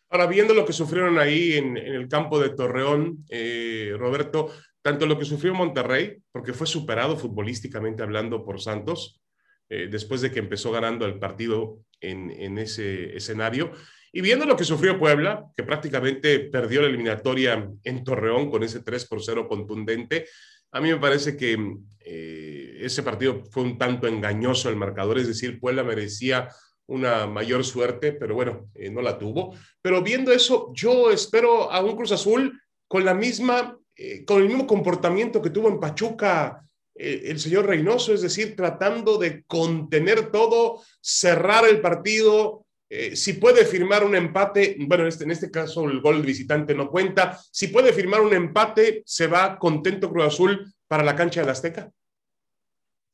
Ahora, 0.10 0.28
viendo 0.28 0.54
lo 0.54 0.66
que 0.66 0.74
sufrieron 0.74 1.20
ahí 1.20 1.54
en, 1.54 1.76
el 1.76 2.08
campo 2.08 2.40
de 2.40 2.50
Torreón, 2.50 3.26
eh, 3.30 3.94
Roberto, 3.98 4.54
tanto 4.82 5.06
lo 5.06 5.20
que 5.20 5.26
sufrió 5.26 5.54
Monterrey, 5.54 6.18
porque 6.32 6.54
fue 6.54 6.66
superado 6.66 7.18
futbolísticamente 7.18 8.04
hablando 8.04 8.46
por 8.46 8.62
Santos, 8.62 9.22
eh, 9.70 9.90
después 9.92 10.22
de 10.22 10.32
que 10.32 10.40
empezó 10.40 10.72
ganando 10.72 11.06
el 11.06 11.20
partido 11.20 11.80
en, 12.00 12.32
en, 12.32 12.58
ese 12.58 13.18
escenario, 13.18 13.74
y 14.14 14.22
viendo 14.22 14.46
lo 14.46 14.56
que 14.56 14.64
sufrió 14.64 14.98
Puebla, 14.98 15.46
que 15.58 15.64
prácticamente 15.64 16.40
perdió 16.40 16.82
la 16.82 16.88
eliminatoria 16.88 17.70
en 17.84 18.04
Torreón 18.06 18.50
con 18.50 18.64
ese 18.64 18.80
3 18.80 19.06
por 19.08 19.22
0 19.22 19.48
contundente, 19.50 20.26
a 20.72 20.80
mí 20.80 20.90
me 20.90 21.00
parece 21.00 21.36
que 21.36 21.58
eh, 22.00 22.47
ese 22.80 23.04
partido 23.04 23.44
fue 23.50 23.64
un 23.64 23.78
tanto 23.78 24.08
engañoso 24.08 24.70
el 24.70 24.76
marcador, 24.76 25.18
es 25.18 25.28
decir, 25.28 25.60
Puebla 25.60 25.84
merecía 25.84 26.50
una 26.88 27.28
mayor 27.28 27.66
suerte, 27.66 28.14
pero 28.14 28.36
bueno, 28.36 28.70
eh, 28.76 28.90
no 28.90 29.02
la 29.02 29.18
tuvo. 29.18 29.56
Pero 29.82 30.02
viendo 30.02 30.32
eso, 30.32 30.72
yo 30.74 31.12
espero 31.12 31.72
a 31.72 31.84
un 31.84 31.96
Cruz 31.96 32.12
Azul 32.12 32.60
con 32.88 33.04
la 33.04 33.14
misma, 33.14 33.78
eh, 33.96 34.24
con 34.24 34.42
el 34.42 34.48
mismo 34.48 34.66
comportamiento 34.66 35.42
que 35.42 35.50
tuvo 35.50 35.68
en 35.68 35.80
Pachuca 35.80 36.64
el 37.00 37.40
señor 37.40 37.68
Reynoso, 37.68 38.12
es 38.12 38.24
decir, 38.24 38.56
tratando 38.56 39.20
de 39.20 39.44
contener 39.44 40.32
todo, 40.32 40.82
cerrar 41.00 41.68
el 41.68 41.80
partido, 41.80 42.66
eh, 42.90 43.18
si 43.18 43.34
puede 43.34 43.66
firmar 43.66 44.06
un 44.06 44.16
empate, 44.16 44.78
bueno, 44.80 45.04
en 45.04 45.10
este, 45.10 45.26
en 45.26 45.32
este 45.32 45.52
caso 45.52 45.84
el 45.86 46.00
gol 46.00 46.22
visitante 46.22 46.74
no 46.74 46.90
cuenta, 46.90 47.38
si 47.52 47.68
puede 47.68 47.92
firmar 47.92 48.22
un 48.22 48.34
empate, 48.34 49.04
¿se 49.06 49.28
va 49.28 49.60
contento 49.60 50.10
Cruz 50.10 50.26
Azul 50.26 50.74
para 50.88 51.04
la 51.04 51.16
cancha 51.16 51.42
del 51.42 51.50
Azteca? 51.50 51.92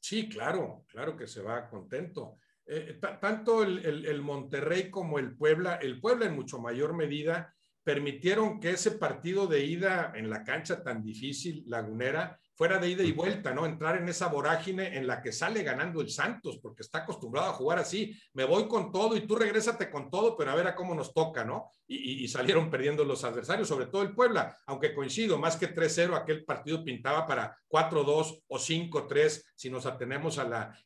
Sí, 0.03 0.27
claro, 0.27 0.83
claro 0.89 1.15
que 1.15 1.27
se 1.27 1.41
va 1.41 1.69
contento. 1.69 2.39
Eh, 2.65 2.99
tanto 3.21 3.63
el, 3.63 4.05
el, 4.05 4.21
Monterrey 4.21 4.91
como 4.91 5.17
el 5.17 5.37
Puebla, 5.37 5.75
el 5.75 6.01
Puebla 6.01 6.25
en 6.25 6.35
mucho 6.35 6.59
mayor 6.59 6.93
medida, 6.93 7.55
permitieron 7.85 8.59
que 8.59 8.71
ese 8.71 8.91
partido 8.91 9.47
de 9.47 9.63
ida 9.63 10.11
en 10.13 10.29
la 10.29 10.43
cancha 10.43 10.83
tan 10.83 11.01
difícil, 11.01 11.63
lagunera, 11.67 12.37
fuera 12.55 12.77
de 12.77 12.89
ida 12.89 13.03
y 13.03 13.11
vuelta, 13.11 13.53
¿no? 13.53 13.65
Entrar 13.65 13.97
en 13.97 14.07
esa 14.07 14.27
vorágine 14.27 14.97
en 14.97 15.07
la 15.07 15.21
que 15.21 15.31
sale 15.31 15.63
ganando 15.63 16.01
el 16.01 16.09
Santos, 16.09 16.59
porque 16.61 16.81
está 16.81 16.99
acostumbrado 16.99 17.49
a 17.49 17.53
jugar 17.53 17.79
así. 17.79 18.15
Me 18.33 18.45
voy 18.45 18.67
con 18.67 18.91
todo 18.91 19.15
y 19.15 19.25
tú 19.27 19.35
regrésate 19.35 19.89
con 19.89 20.09
todo, 20.09 20.37
pero 20.37 20.51
a 20.51 20.55
ver 20.55 20.67
a 20.67 20.75
cómo 20.75 20.93
nos 20.93 21.13
toca, 21.13 21.43
¿no? 21.43 21.71
Y, 21.87 22.27
salieron 22.27 22.69
perdiendo 22.69 23.03
los 23.03 23.23
adversarios, 23.23 23.67
sobre 23.67 23.87
todo 23.87 24.01
el 24.01 24.15
Puebla, 24.15 24.57
aunque 24.65 24.93
coincido, 24.93 25.37
más 25.37 25.57
que 25.57 25.73
3-0, 25.73 26.15
aquel 26.15 26.45
partido 26.45 26.83
pintaba 26.83 27.27
para 27.27 27.57
4-2 27.67 28.43
o 28.47 28.57
5-3 28.57 29.43
si 29.55 29.69
nos 29.69 29.85
atenemos 29.85 30.37
a 30.39 30.45
la 30.45 30.77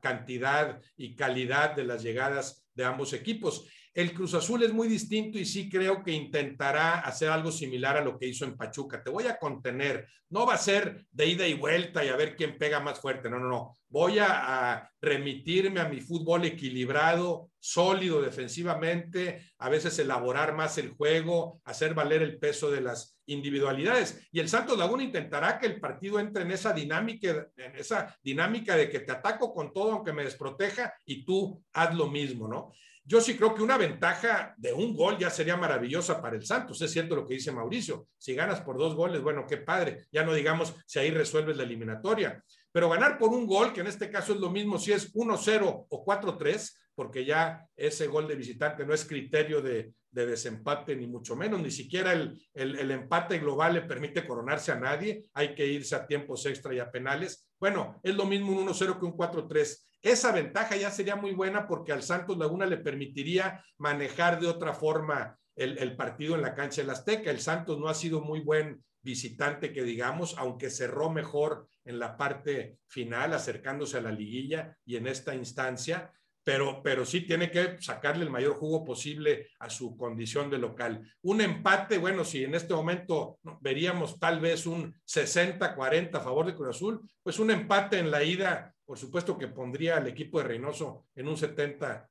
cantidad 0.00 0.80
y 0.96 1.16
calidad 1.16 1.74
de 1.74 1.84
las 1.84 2.02
llegadas 2.02 2.66
de 2.74 2.84
ambos 2.84 3.12
equipos. 3.12 3.66
El 3.94 4.14
Cruz 4.14 4.32
Azul 4.32 4.62
es 4.62 4.72
muy 4.72 4.88
distinto 4.88 5.38
y 5.38 5.44
sí 5.44 5.68
creo 5.68 6.02
que 6.02 6.12
intentará 6.12 7.00
hacer 7.00 7.28
algo 7.28 7.52
similar 7.52 7.98
a 7.98 8.04
lo 8.04 8.18
que 8.18 8.26
hizo 8.26 8.46
en 8.46 8.56
Pachuca. 8.56 9.02
Te 9.02 9.10
voy 9.10 9.26
a 9.26 9.38
contener. 9.38 10.08
No 10.30 10.46
va 10.46 10.54
a 10.54 10.58
ser 10.58 11.04
de 11.10 11.26
ida 11.26 11.46
y 11.46 11.52
vuelta 11.52 12.02
y 12.02 12.08
a 12.08 12.16
ver 12.16 12.34
quién 12.34 12.56
pega 12.56 12.80
más 12.80 13.00
fuerte. 13.00 13.28
No, 13.28 13.38
no, 13.38 13.50
no. 13.50 13.76
Voy 13.90 14.18
a, 14.18 14.88
remitirme 15.02 15.80
a 15.80 15.88
mi 15.88 16.00
fútbol 16.00 16.44
equilibrado, 16.46 17.50
sólido 17.58 18.22
defensivamente, 18.22 19.52
a 19.58 19.68
veces 19.68 19.98
elaborar 19.98 20.54
más 20.54 20.78
el 20.78 20.90
juego, 20.90 21.60
hacer 21.64 21.92
valer 21.92 22.22
el 22.22 22.38
peso 22.38 22.70
de 22.70 22.80
las 22.80 23.18
individualidades. 23.26 24.26
Y 24.32 24.40
el 24.40 24.48
Santos 24.48 24.78
Laguna 24.78 25.02
intentará 25.02 25.58
que 25.58 25.66
el 25.66 25.80
partido 25.80 26.18
entre 26.18 26.44
en 26.44 26.52
esa 26.52 26.72
dinámica, 26.72 27.48
en 27.56 27.76
esa 27.76 28.16
dinámica 28.22 28.74
de 28.76 28.88
que 28.88 29.00
te 29.00 29.12
ataco 29.12 29.52
con 29.52 29.72
todo 29.72 29.92
aunque 29.92 30.14
me 30.14 30.24
desproteja 30.24 30.94
y 31.04 31.24
tú 31.24 31.62
haz 31.74 31.94
lo 31.94 32.08
mismo, 32.08 32.48
¿no? 32.48 32.72
Yo 33.04 33.20
sí 33.20 33.36
creo 33.36 33.54
que 33.54 33.62
una 33.62 33.76
ventaja 33.76 34.54
de 34.56 34.72
un 34.72 34.94
gol 34.94 35.18
ya 35.18 35.28
sería 35.28 35.56
maravillosa 35.56 36.22
para 36.22 36.36
el 36.36 36.46
Santos. 36.46 36.80
Es 36.80 36.92
cierto 36.92 37.16
lo 37.16 37.26
que 37.26 37.34
dice 37.34 37.50
Mauricio. 37.50 38.06
Si 38.16 38.34
ganas 38.34 38.60
por 38.60 38.78
dos 38.78 38.94
goles, 38.94 39.22
bueno, 39.22 39.44
qué 39.48 39.56
padre. 39.56 40.06
Ya 40.12 40.24
no 40.24 40.32
digamos 40.32 40.74
si 40.86 41.00
ahí 41.00 41.10
resuelves 41.10 41.56
la 41.56 41.64
eliminatoria. 41.64 42.42
Pero 42.70 42.88
ganar 42.88 43.18
por 43.18 43.30
un 43.30 43.46
gol, 43.46 43.72
que 43.72 43.80
en 43.80 43.88
este 43.88 44.10
caso 44.10 44.32
es 44.34 44.40
lo 44.40 44.50
mismo 44.50 44.78
si 44.78 44.92
es 44.92 45.12
1-0 45.14 45.86
o 45.88 46.04
4-3, 46.04 46.72
porque 46.94 47.24
ya 47.24 47.66
ese 47.76 48.06
gol 48.06 48.28
de 48.28 48.36
visitante 48.36 48.86
no 48.86 48.94
es 48.94 49.04
criterio 49.04 49.60
de, 49.60 49.92
desempate, 50.10 50.94
ni 50.94 51.06
mucho 51.06 51.34
menos, 51.34 51.60
ni 51.60 51.70
siquiera 51.70 52.12
el, 52.12 52.38
el, 52.54 52.90
empate 52.90 53.38
global 53.38 53.74
le 53.74 53.82
permite 53.82 54.26
coronarse 54.26 54.72
a 54.72 54.78
nadie, 54.78 55.24
hay 55.32 55.54
que 55.54 55.66
irse 55.66 55.94
a 55.94 56.06
tiempos 56.06 56.44
extra 56.46 56.74
y 56.74 56.78
a 56.78 56.90
penales. 56.90 57.48
Bueno, 57.58 57.98
es 58.02 58.14
lo 58.14 58.26
mismo 58.26 58.52
un 58.52 58.68
1-0 58.68 58.98
que 58.98 59.06
un 59.06 59.16
4-3. 59.16 59.78
Esa 60.02 60.32
ventaja 60.32 60.76
ya 60.76 60.90
sería 60.90 61.14
muy 61.14 61.32
buena 61.32 61.66
porque 61.66 61.92
al 61.92 62.02
Santos 62.02 62.36
Laguna 62.36 62.66
le 62.66 62.78
permitiría 62.78 63.64
manejar 63.78 64.40
de 64.40 64.48
otra 64.48 64.74
forma 64.74 65.38
el, 65.54 65.96
partido 65.96 66.34
en 66.34 66.42
la 66.42 66.54
cancha 66.54 66.80
del 66.80 66.90
Azteca. 66.90 67.30
El 67.30 67.40
Santos 67.40 67.78
no 67.78 67.88
ha 67.88 67.94
sido 67.94 68.20
muy 68.20 68.40
buen 68.40 68.82
visitante 69.00 69.72
que 69.72 69.82
digamos, 69.82 70.34
aunque 70.38 70.70
cerró 70.70 71.10
mejor 71.10 71.68
en 71.84 71.98
la 71.98 72.16
parte 72.16 72.78
final, 72.86 73.32
acercándose 73.32 73.98
a 73.98 74.02
la 74.02 74.12
liguilla 74.12 74.76
y 74.84 74.96
en 74.96 75.06
esta 75.06 75.34
instancia, 75.34 76.12
pero, 76.44 76.82
pero 76.82 77.04
sí 77.04 77.20
tiene 77.20 77.50
que 77.50 77.76
sacarle 77.80 78.24
el 78.24 78.30
mayor 78.30 78.54
jugo 78.54 78.84
posible 78.84 79.48
a 79.60 79.70
su 79.70 79.96
condición 79.96 80.50
de 80.50 80.58
local. 80.58 81.00
Un 81.22 81.40
empate, 81.40 81.98
bueno, 81.98 82.24
si 82.24 82.44
en 82.44 82.54
este 82.54 82.74
momento 82.74 83.38
veríamos 83.60 84.18
tal 84.18 84.40
vez 84.40 84.66
un 84.66 84.94
60-40 85.06 86.14
a 86.14 86.20
favor 86.20 86.46
de 86.46 86.54
Cruz 86.54 86.76
Azul, 86.76 87.00
pues 87.22 87.38
un 87.38 87.50
empate 87.50 87.98
en 87.98 88.10
la 88.10 88.24
ida, 88.24 88.74
por 88.92 88.98
supuesto 88.98 89.38
que 89.38 89.48
pondría 89.48 89.96
al 89.96 90.06
equipo 90.06 90.36
de 90.36 90.48
Reynoso 90.48 91.06
en 91.14 91.26
un 91.26 91.34
70-30, 91.34 92.06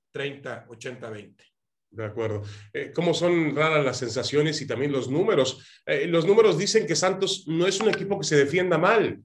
80-20. 0.66 1.36
De 1.92 2.04
acuerdo. 2.04 2.42
Eh, 2.74 2.92
¿Cómo 2.92 3.14
son 3.14 3.56
raras 3.56 3.86
las 3.86 4.00
sensaciones 4.00 4.60
y 4.64 4.66
también 4.66 4.92
los 4.92 5.08
números? 5.08 5.64
Eh, 5.86 6.08
los 6.08 6.26
números 6.26 6.58
dicen 6.58 6.88
que 6.88 6.96
Santos 6.96 7.44
no 7.46 7.68
es 7.68 7.80
un 7.82 7.90
equipo 7.90 8.18
que 8.18 8.26
se 8.26 8.36
defienda 8.36 8.80
mal. 8.80 9.22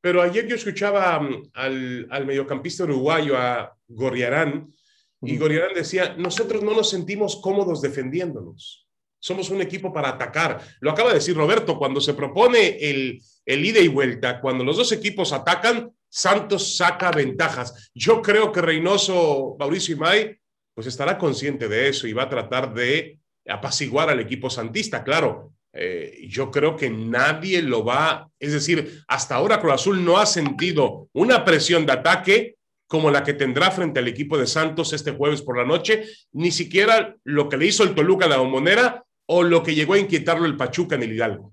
Pero 0.00 0.22
ayer 0.22 0.46
yo 0.46 0.54
escuchaba 0.54 1.18
mm, 1.18 1.50
al, 1.54 2.06
al 2.10 2.26
mediocampista 2.26 2.84
uruguayo, 2.84 3.36
a 3.36 3.76
Gorriarán, 3.88 4.72
y 5.20 5.36
Gorriarán 5.36 5.74
decía, 5.74 6.14
nosotros 6.16 6.62
no 6.62 6.74
nos 6.74 6.90
sentimos 6.90 7.40
cómodos 7.42 7.82
defendiéndonos. 7.82 8.86
Somos 9.18 9.50
un 9.50 9.62
equipo 9.62 9.92
para 9.92 10.10
atacar. 10.10 10.60
Lo 10.78 10.92
acaba 10.92 11.08
de 11.08 11.16
decir 11.16 11.34
Roberto, 11.36 11.76
cuando 11.76 12.00
se 12.00 12.14
propone 12.14 12.78
el, 12.88 13.20
el 13.44 13.64
ida 13.64 13.80
y 13.80 13.88
vuelta, 13.88 14.40
cuando 14.40 14.62
los 14.62 14.76
dos 14.76 14.92
equipos 14.92 15.32
atacan, 15.32 15.90
Santos 16.10 16.76
saca 16.76 17.10
ventajas. 17.10 17.90
Yo 17.94 18.20
creo 18.20 18.52
que 18.52 18.60
Reynoso, 18.60 19.56
Mauricio 19.58 19.94
y 19.94 19.98
May, 19.98 20.36
pues 20.74 20.86
estará 20.86 21.16
consciente 21.16 21.68
de 21.68 21.88
eso 21.88 22.06
y 22.06 22.12
va 22.12 22.24
a 22.24 22.28
tratar 22.28 22.74
de 22.74 23.18
apaciguar 23.48 24.10
al 24.10 24.20
equipo 24.20 24.50
santista. 24.50 25.02
Claro, 25.04 25.52
eh, 25.72 26.26
yo 26.28 26.50
creo 26.50 26.76
que 26.76 26.90
nadie 26.90 27.62
lo 27.62 27.84
va, 27.84 28.28
es 28.38 28.52
decir, 28.52 29.02
hasta 29.06 29.36
ahora 29.36 29.60
Cruz 29.60 29.74
Azul 29.74 30.04
no 30.04 30.18
ha 30.18 30.26
sentido 30.26 31.08
una 31.12 31.44
presión 31.44 31.86
de 31.86 31.92
ataque 31.92 32.56
como 32.88 33.12
la 33.12 33.22
que 33.22 33.34
tendrá 33.34 33.70
frente 33.70 34.00
al 34.00 34.08
equipo 34.08 34.36
de 34.36 34.48
Santos 34.48 34.92
este 34.92 35.12
jueves 35.12 35.42
por 35.42 35.56
la 35.56 35.64
noche, 35.64 36.04
ni 36.32 36.50
siquiera 36.50 37.14
lo 37.22 37.48
que 37.48 37.56
le 37.56 37.66
hizo 37.66 37.84
el 37.84 37.94
Toluca 37.94 38.26
a 38.26 38.28
la 38.28 38.38
Bombonera 38.38 39.04
o 39.26 39.44
lo 39.44 39.62
que 39.62 39.76
llegó 39.76 39.94
a 39.94 39.98
inquietarlo 40.00 40.44
el 40.44 40.56
Pachuca 40.56 40.96
en 40.96 41.04
el 41.04 41.12
Hidalgo. 41.12 41.52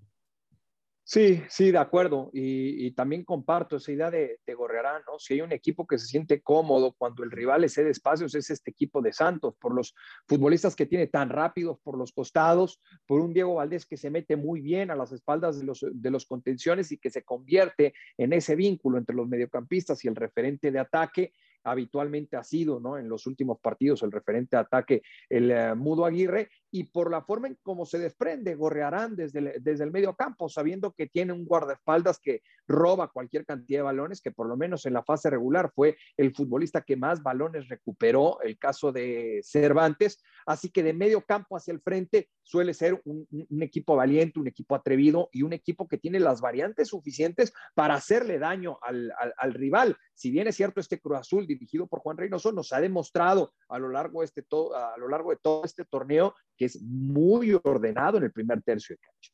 Sí, 1.09 1.41
sí, 1.47 1.71
de 1.71 1.77
acuerdo. 1.77 2.29
Y, 2.33 2.91
también 2.91 3.23
comparto 3.23 3.77
esa 3.77 3.93
idea 3.93 4.11
de, 4.11 4.41
de, 4.45 4.53
Gorrearán, 4.53 5.03
¿no? 5.07 5.17
Si 5.19 5.35
hay 5.35 5.41
un 5.41 5.53
equipo 5.53 5.87
que 5.87 5.97
se 5.97 6.05
siente 6.05 6.41
cómodo 6.41 6.95
cuando 6.97 7.23
el 7.23 7.31
rival 7.31 7.61
le 7.61 7.69
cede 7.69 7.91
espacios, 7.91 8.35
es 8.35 8.49
este 8.49 8.71
equipo 8.71 9.01
de 9.01 9.13
Santos, 9.13 9.55
por 9.57 9.73
los 9.73 9.95
futbolistas 10.27 10.75
que 10.75 10.85
tiene 10.85 11.07
tan 11.07 11.29
rápidos 11.29 11.79
por 11.79 11.97
los 11.97 12.11
costados, 12.11 12.81
por 13.05 13.21
un 13.21 13.33
Diego 13.33 13.55
Valdés 13.55 13.85
que 13.85 13.95
se 13.95 14.09
mete 14.09 14.35
muy 14.35 14.59
bien 14.59 14.91
a 14.91 14.97
las 14.97 15.13
espaldas 15.13 15.57
de 15.57 15.65
los, 15.65 15.85
de 15.89 16.11
los 16.11 16.25
contenciones 16.25 16.91
y 16.91 16.97
que 16.97 17.09
se 17.09 17.23
convierte 17.23 17.93
en 18.17 18.33
ese 18.33 18.57
vínculo 18.57 18.97
entre 18.97 19.15
los 19.15 19.29
mediocampistas 19.29 20.03
y 20.03 20.09
el 20.09 20.15
referente 20.17 20.71
de 20.71 20.79
ataque 20.79 21.31
habitualmente 21.67 22.37
ha 22.37 22.43
sido, 22.43 22.79
¿no? 22.79 22.97
En 22.97 23.09
los 23.09 23.27
últimos 23.27 23.59
partidos 23.59 24.03
el 24.03 24.11
referente 24.11 24.55
de 24.55 24.61
ataque, 24.61 25.01
el 25.29 25.51
eh, 25.51 25.75
Mudo 25.75 26.05
Aguirre, 26.05 26.49
y 26.71 26.85
por 26.85 27.11
la 27.11 27.21
forma 27.21 27.47
en 27.47 27.57
cómo 27.63 27.85
se 27.85 27.99
desprende, 27.99 28.55
gorrearán 28.55 29.15
desde 29.15 29.39
el, 29.39 29.53
desde 29.61 29.83
el 29.83 29.91
medio 29.91 30.15
campo, 30.15 30.49
sabiendo 30.49 30.91
que 30.93 31.07
tiene 31.07 31.33
un 31.33 31.45
guardaespaldas 31.45 32.19
que 32.19 32.41
roba 32.67 33.11
cualquier 33.11 33.45
cantidad 33.45 33.79
de 33.79 33.83
balones, 33.83 34.21
que 34.21 34.31
por 34.31 34.47
lo 34.47 34.57
menos 34.57 34.85
en 34.85 34.93
la 34.93 35.03
fase 35.03 35.29
regular 35.29 35.71
fue 35.73 35.97
el 36.17 36.33
futbolista 36.33 36.81
que 36.81 36.97
más 36.97 37.23
balones 37.23 37.69
recuperó, 37.69 38.41
el 38.41 38.57
caso 38.57 38.91
de 38.91 39.41
Cervantes, 39.43 40.21
así 40.45 40.69
que 40.69 40.83
de 40.83 40.93
medio 40.93 41.21
campo 41.21 41.55
hacia 41.55 41.73
el 41.73 41.81
frente 41.81 42.29
suele 42.43 42.73
ser 42.73 43.01
un, 43.05 43.27
equipo 43.61 43.95
valiente, 43.95 44.39
un 44.39 44.47
equipo 44.47 44.75
atrevido 44.75 45.29
y 45.31 45.43
un 45.43 45.53
equipo 45.53 45.87
que 45.87 45.97
tiene 45.97 46.19
las 46.19 46.41
variantes 46.41 46.89
suficientes 46.89 47.53
para 47.75 47.95
hacerle 47.95 48.39
daño 48.39 48.77
al, 48.81 49.11
al 49.37 49.53
rival. 49.53 49.97
Si 50.13 50.31
bien 50.31 50.47
es 50.47 50.55
cierto, 50.55 50.79
este 50.79 50.99
Cruz 50.99 51.19
Azul 51.19 51.45
dirigido 51.45 51.87
por 51.87 51.99
Juan 51.99 52.17
Reynoso 52.17 52.51
nos 52.51 52.71
ha 52.73 52.79
demostrado 52.79 53.53
a 53.69 53.79
lo 53.79 53.89
largo 53.89 54.23
este 54.23 54.45
a 54.75 54.97
lo 54.97 55.07
largo 55.09 55.31
de 55.31 55.37
todo 55.37 55.65
este 55.65 55.85
torneo 55.85 56.33
que 56.57 56.65
es 56.65 56.81
muy 56.81 57.53
ordenado 57.63 58.17
en 58.17 58.25
el 58.25 58.31
primer 58.31 58.61
tercio 58.61 58.95
de 58.95 58.99
cancha. 58.99 59.31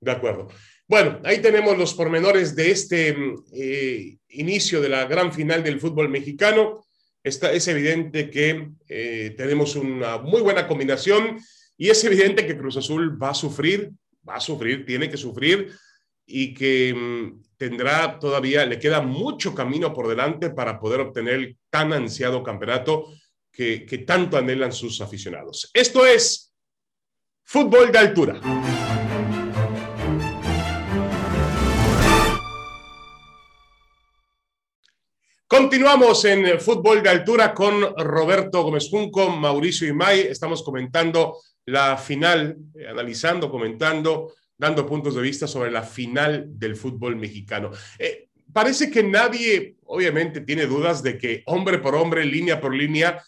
De 0.00 0.10
acuerdo. 0.10 0.48
Bueno, 0.88 1.20
ahí 1.24 1.40
tenemos 1.40 1.76
los 1.76 1.94
pormenores 1.94 2.54
de 2.54 2.70
este 2.70 3.16
eh, 3.52 4.16
inicio 4.28 4.80
de 4.80 4.88
la 4.88 5.04
gran 5.06 5.32
final 5.32 5.62
del 5.62 5.80
fútbol 5.80 6.08
mexicano. 6.08 6.84
Está, 7.22 7.52
es 7.52 7.66
evidente 7.68 8.30
que 8.30 8.70
eh, 8.88 9.34
tenemos 9.36 9.74
una 9.74 10.18
muy 10.18 10.42
buena 10.42 10.68
combinación 10.68 11.38
y 11.76 11.88
es 11.90 12.02
evidente 12.04 12.46
que 12.46 12.56
Cruz 12.56 12.76
Azul 12.76 13.20
va 13.20 13.30
a 13.30 13.34
sufrir, 13.34 13.90
va 14.28 14.36
a 14.36 14.40
sufrir, 14.40 14.86
tiene 14.86 15.10
que 15.10 15.16
sufrir 15.16 15.72
y 16.24 16.54
que 16.54 16.94
mm, 16.94 17.42
tendrá 17.56 18.18
todavía, 18.18 18.66
le 18.66 18.78
queda 18.78 19.00
mucho 19.00 19.54
camino 19.54 19.92
por 19.92 20.08
delante 20.08 20.50
para 20.50 20.78
poder 20.78 21.00
obtener 21.00 21.34
el 21.34 21.58
tan 21.70 21.92
ansiado 21.92 22.42
campeonato 22.42 23.06
que, 23.56 24.04
tanto 24.06 24.36
anhelan 24.36 24.72
sus 24.72 25.00
aficionados. 25.00 25.70
Esto 25.72 26.04
es 26.04 26.52
fútbol 27.42 27.90
de 27.90 27.98
altura. 27.98 28.40
Continuamos 35.48 36.24
en 36.26 36.60
fútbol 36.60 37.02
de 37.02 37.08
altura 37.08 37.54
con 37.54 37.96
Roberto 37.96 38.62
Gómez 38.62 38.88
Junco, 38.90 39.30
Mauricio 39.30 39.88
Imay. 39.88 40.20
Estamos 40.20 40.62
comentando 40.62 41.38
la 41.64 41.96
final, 41.96 42.58
eh, 42.74 42.88
analizando, 42.88 43.50
comentando 43.50 44.34
dando 44.58 44.86
puntos 44.86 45.14
de 45.14 45.22
vista 45.22 45.46
sobre 45.46 45.70
la 45.70 45.82
final 45.82 46.46
del 46.58 46.76
fútbol 46.76 47.16
mexicano. 47.16 47.70
Eh, 47.98 48.28
parece 48.52 48.90
que 48.90 49.02
nadie, 49.02 49.76
obviamente, 49.84 50.40
tiene 50.40 50.66
dudas 50.66 51.02
de 51.02 51.18
que 51.18 51.42
hombre 51.46 51.78
por 51.78 51.94
hombre, 51.94 52.24
línea 52.24 52.60
por 52.60 52.74
línea, 52.74 53.22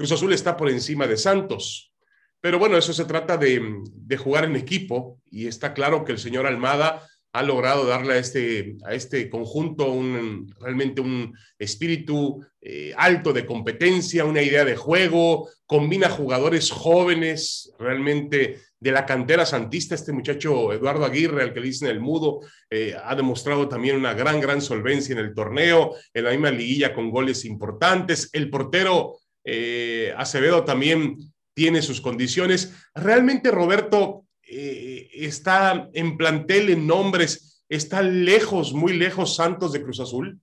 Cruz 0.00 0.12
Azul 0.12 0.32
está 0.32 0.56
por 0.56 0.70
encima 0.70 1.06
de 1.06 1.18
Santos. 1.18 1.92
Pero 2.40 2.58
bueno, 2.58 2.78
eso 2.78 2.94
se 2.94 3.04
trata 3.04 3.36
de, 3.36 3.60
de 3.92 4.16
jugar 4.16 4.44
en 4.44 4.56
equipo 4.56 5.20
y 5.30 5.46
está 5.46 5.74
claro 5.74 6.06
que 6.06 6.12
el 6.12 6.18
señor 6.18 6.46
Almada 6.46 7.06
ha 7.34 7.42
logrado 7.42 7.84
darle 7.84 8.14
a 8.14 8.16
este, 8.16 8.78
a 8.86 8.94
este 8.94 9.28
conjunto 9.28 9.92
un, 9.92 10.50
realmente 10.58 11.02
un 11.02 11.36
espíritu 11.58 12.42
eh, 12.62 12.94
alto 12.96 13.34
de 13.34 13.44
competencia, 13.44 14.24
una 14.24 14.40
idea 14.40 14.64
de 14.64 14.74
juego, 14.74 15.50
combina 15.66 16.08
jugadores 16.08 16.70
jóvenes 16.70 17.70
realmente 17.78 18.58
de 18.78 18.92
la 18.92 19.04
cantera 19.04 19.44
santista. 19.44 19.94
Este 19.94 20.14
muchacho 20.14 20.72
Eduardo 20.72 21.04
Aguirre, 21.04 21.42
al 21.42 21.52
que 21.52 21.60
le 21.60 21.66
dicen 21.66 21.88
el 21.88 22.00
mudo, 22.00 22.40
eh, 22.70 22.96
ha 23.04 23.14
demostrado 23.14 23.68
también 23.68 23.96
una 23.96 24.14
gran, 24.14 24.40
gran 24.40 24.62
solvencia 24.62 25.12
en 25.12 25.18
el 25.18 25.34
torneo, 25.34 25.94
en 26.14 26.24
la 26.24 26.30
misma 26.30 26.50
liguilla 26.50 26.94
con 26.94 27.10
goles 27.10 27.44
importantes. 27.44 28.30
El 28.32 28.48
portero 28.48 29.18
eh, 29.44 30.14
Acevedo 30.16 30.64
también 30.64 31.16
tiene 31.54 31.82
sus 31.82 32.00
condiciones. 32.00 32.74
Realmente, 32.94 33.50
Roberto, 33.50 34.26
eh, 34.42 35.08
está 35.12 35.88
en 35.92 36.16
plantel, 36.16 36.70
en 36.70 36.86
nombres, 36.86 37.64
está 37.68 38.02
lejos, 38.02 38.72
muy 38.72 38.94
lejos 38.94 39.36
Santos 39.36 39.72
de 39.72 39.82
Cruz 39.82 40.00
Azul? 40.00 40.40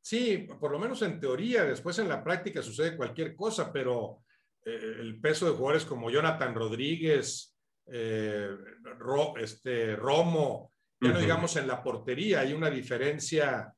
Sí, 0.00 0.48
por 0.58 0.72
lo 0.72 0.78
menos 0.78 1.02
en 1.02 1.20
teoría, 1.20 1.64
después 1.64 1.98
en 1.98 2.08
la 2.08 2.24
práctica 2.24 2.62
sucede 2.62 2.96
cualquier 2.96 3.36
cosa, 3.36 3.72
pero 3.72 4.22
eh, 4.64 4.96
el 5.00 5.20
peso 5.20 5.46
de 5.46 5.52
jugadores 5.52 5.84
como 5.84 6.10
Jonathan 6.10 6.54
Rodríguez, 6.54 7.56
eh, 7.86 8.56
este, 9.38 9.96
Romo, 9.96 10.72
ya 11.00 11.12
no 11.12 11.20
digamos 11.20 11.54
en 11.56 11.68
la 11.68 11.80
portería, 11.80 12.40
hay 12.40 12.52
una 12.52 12.70
diferencia 12.70 13.72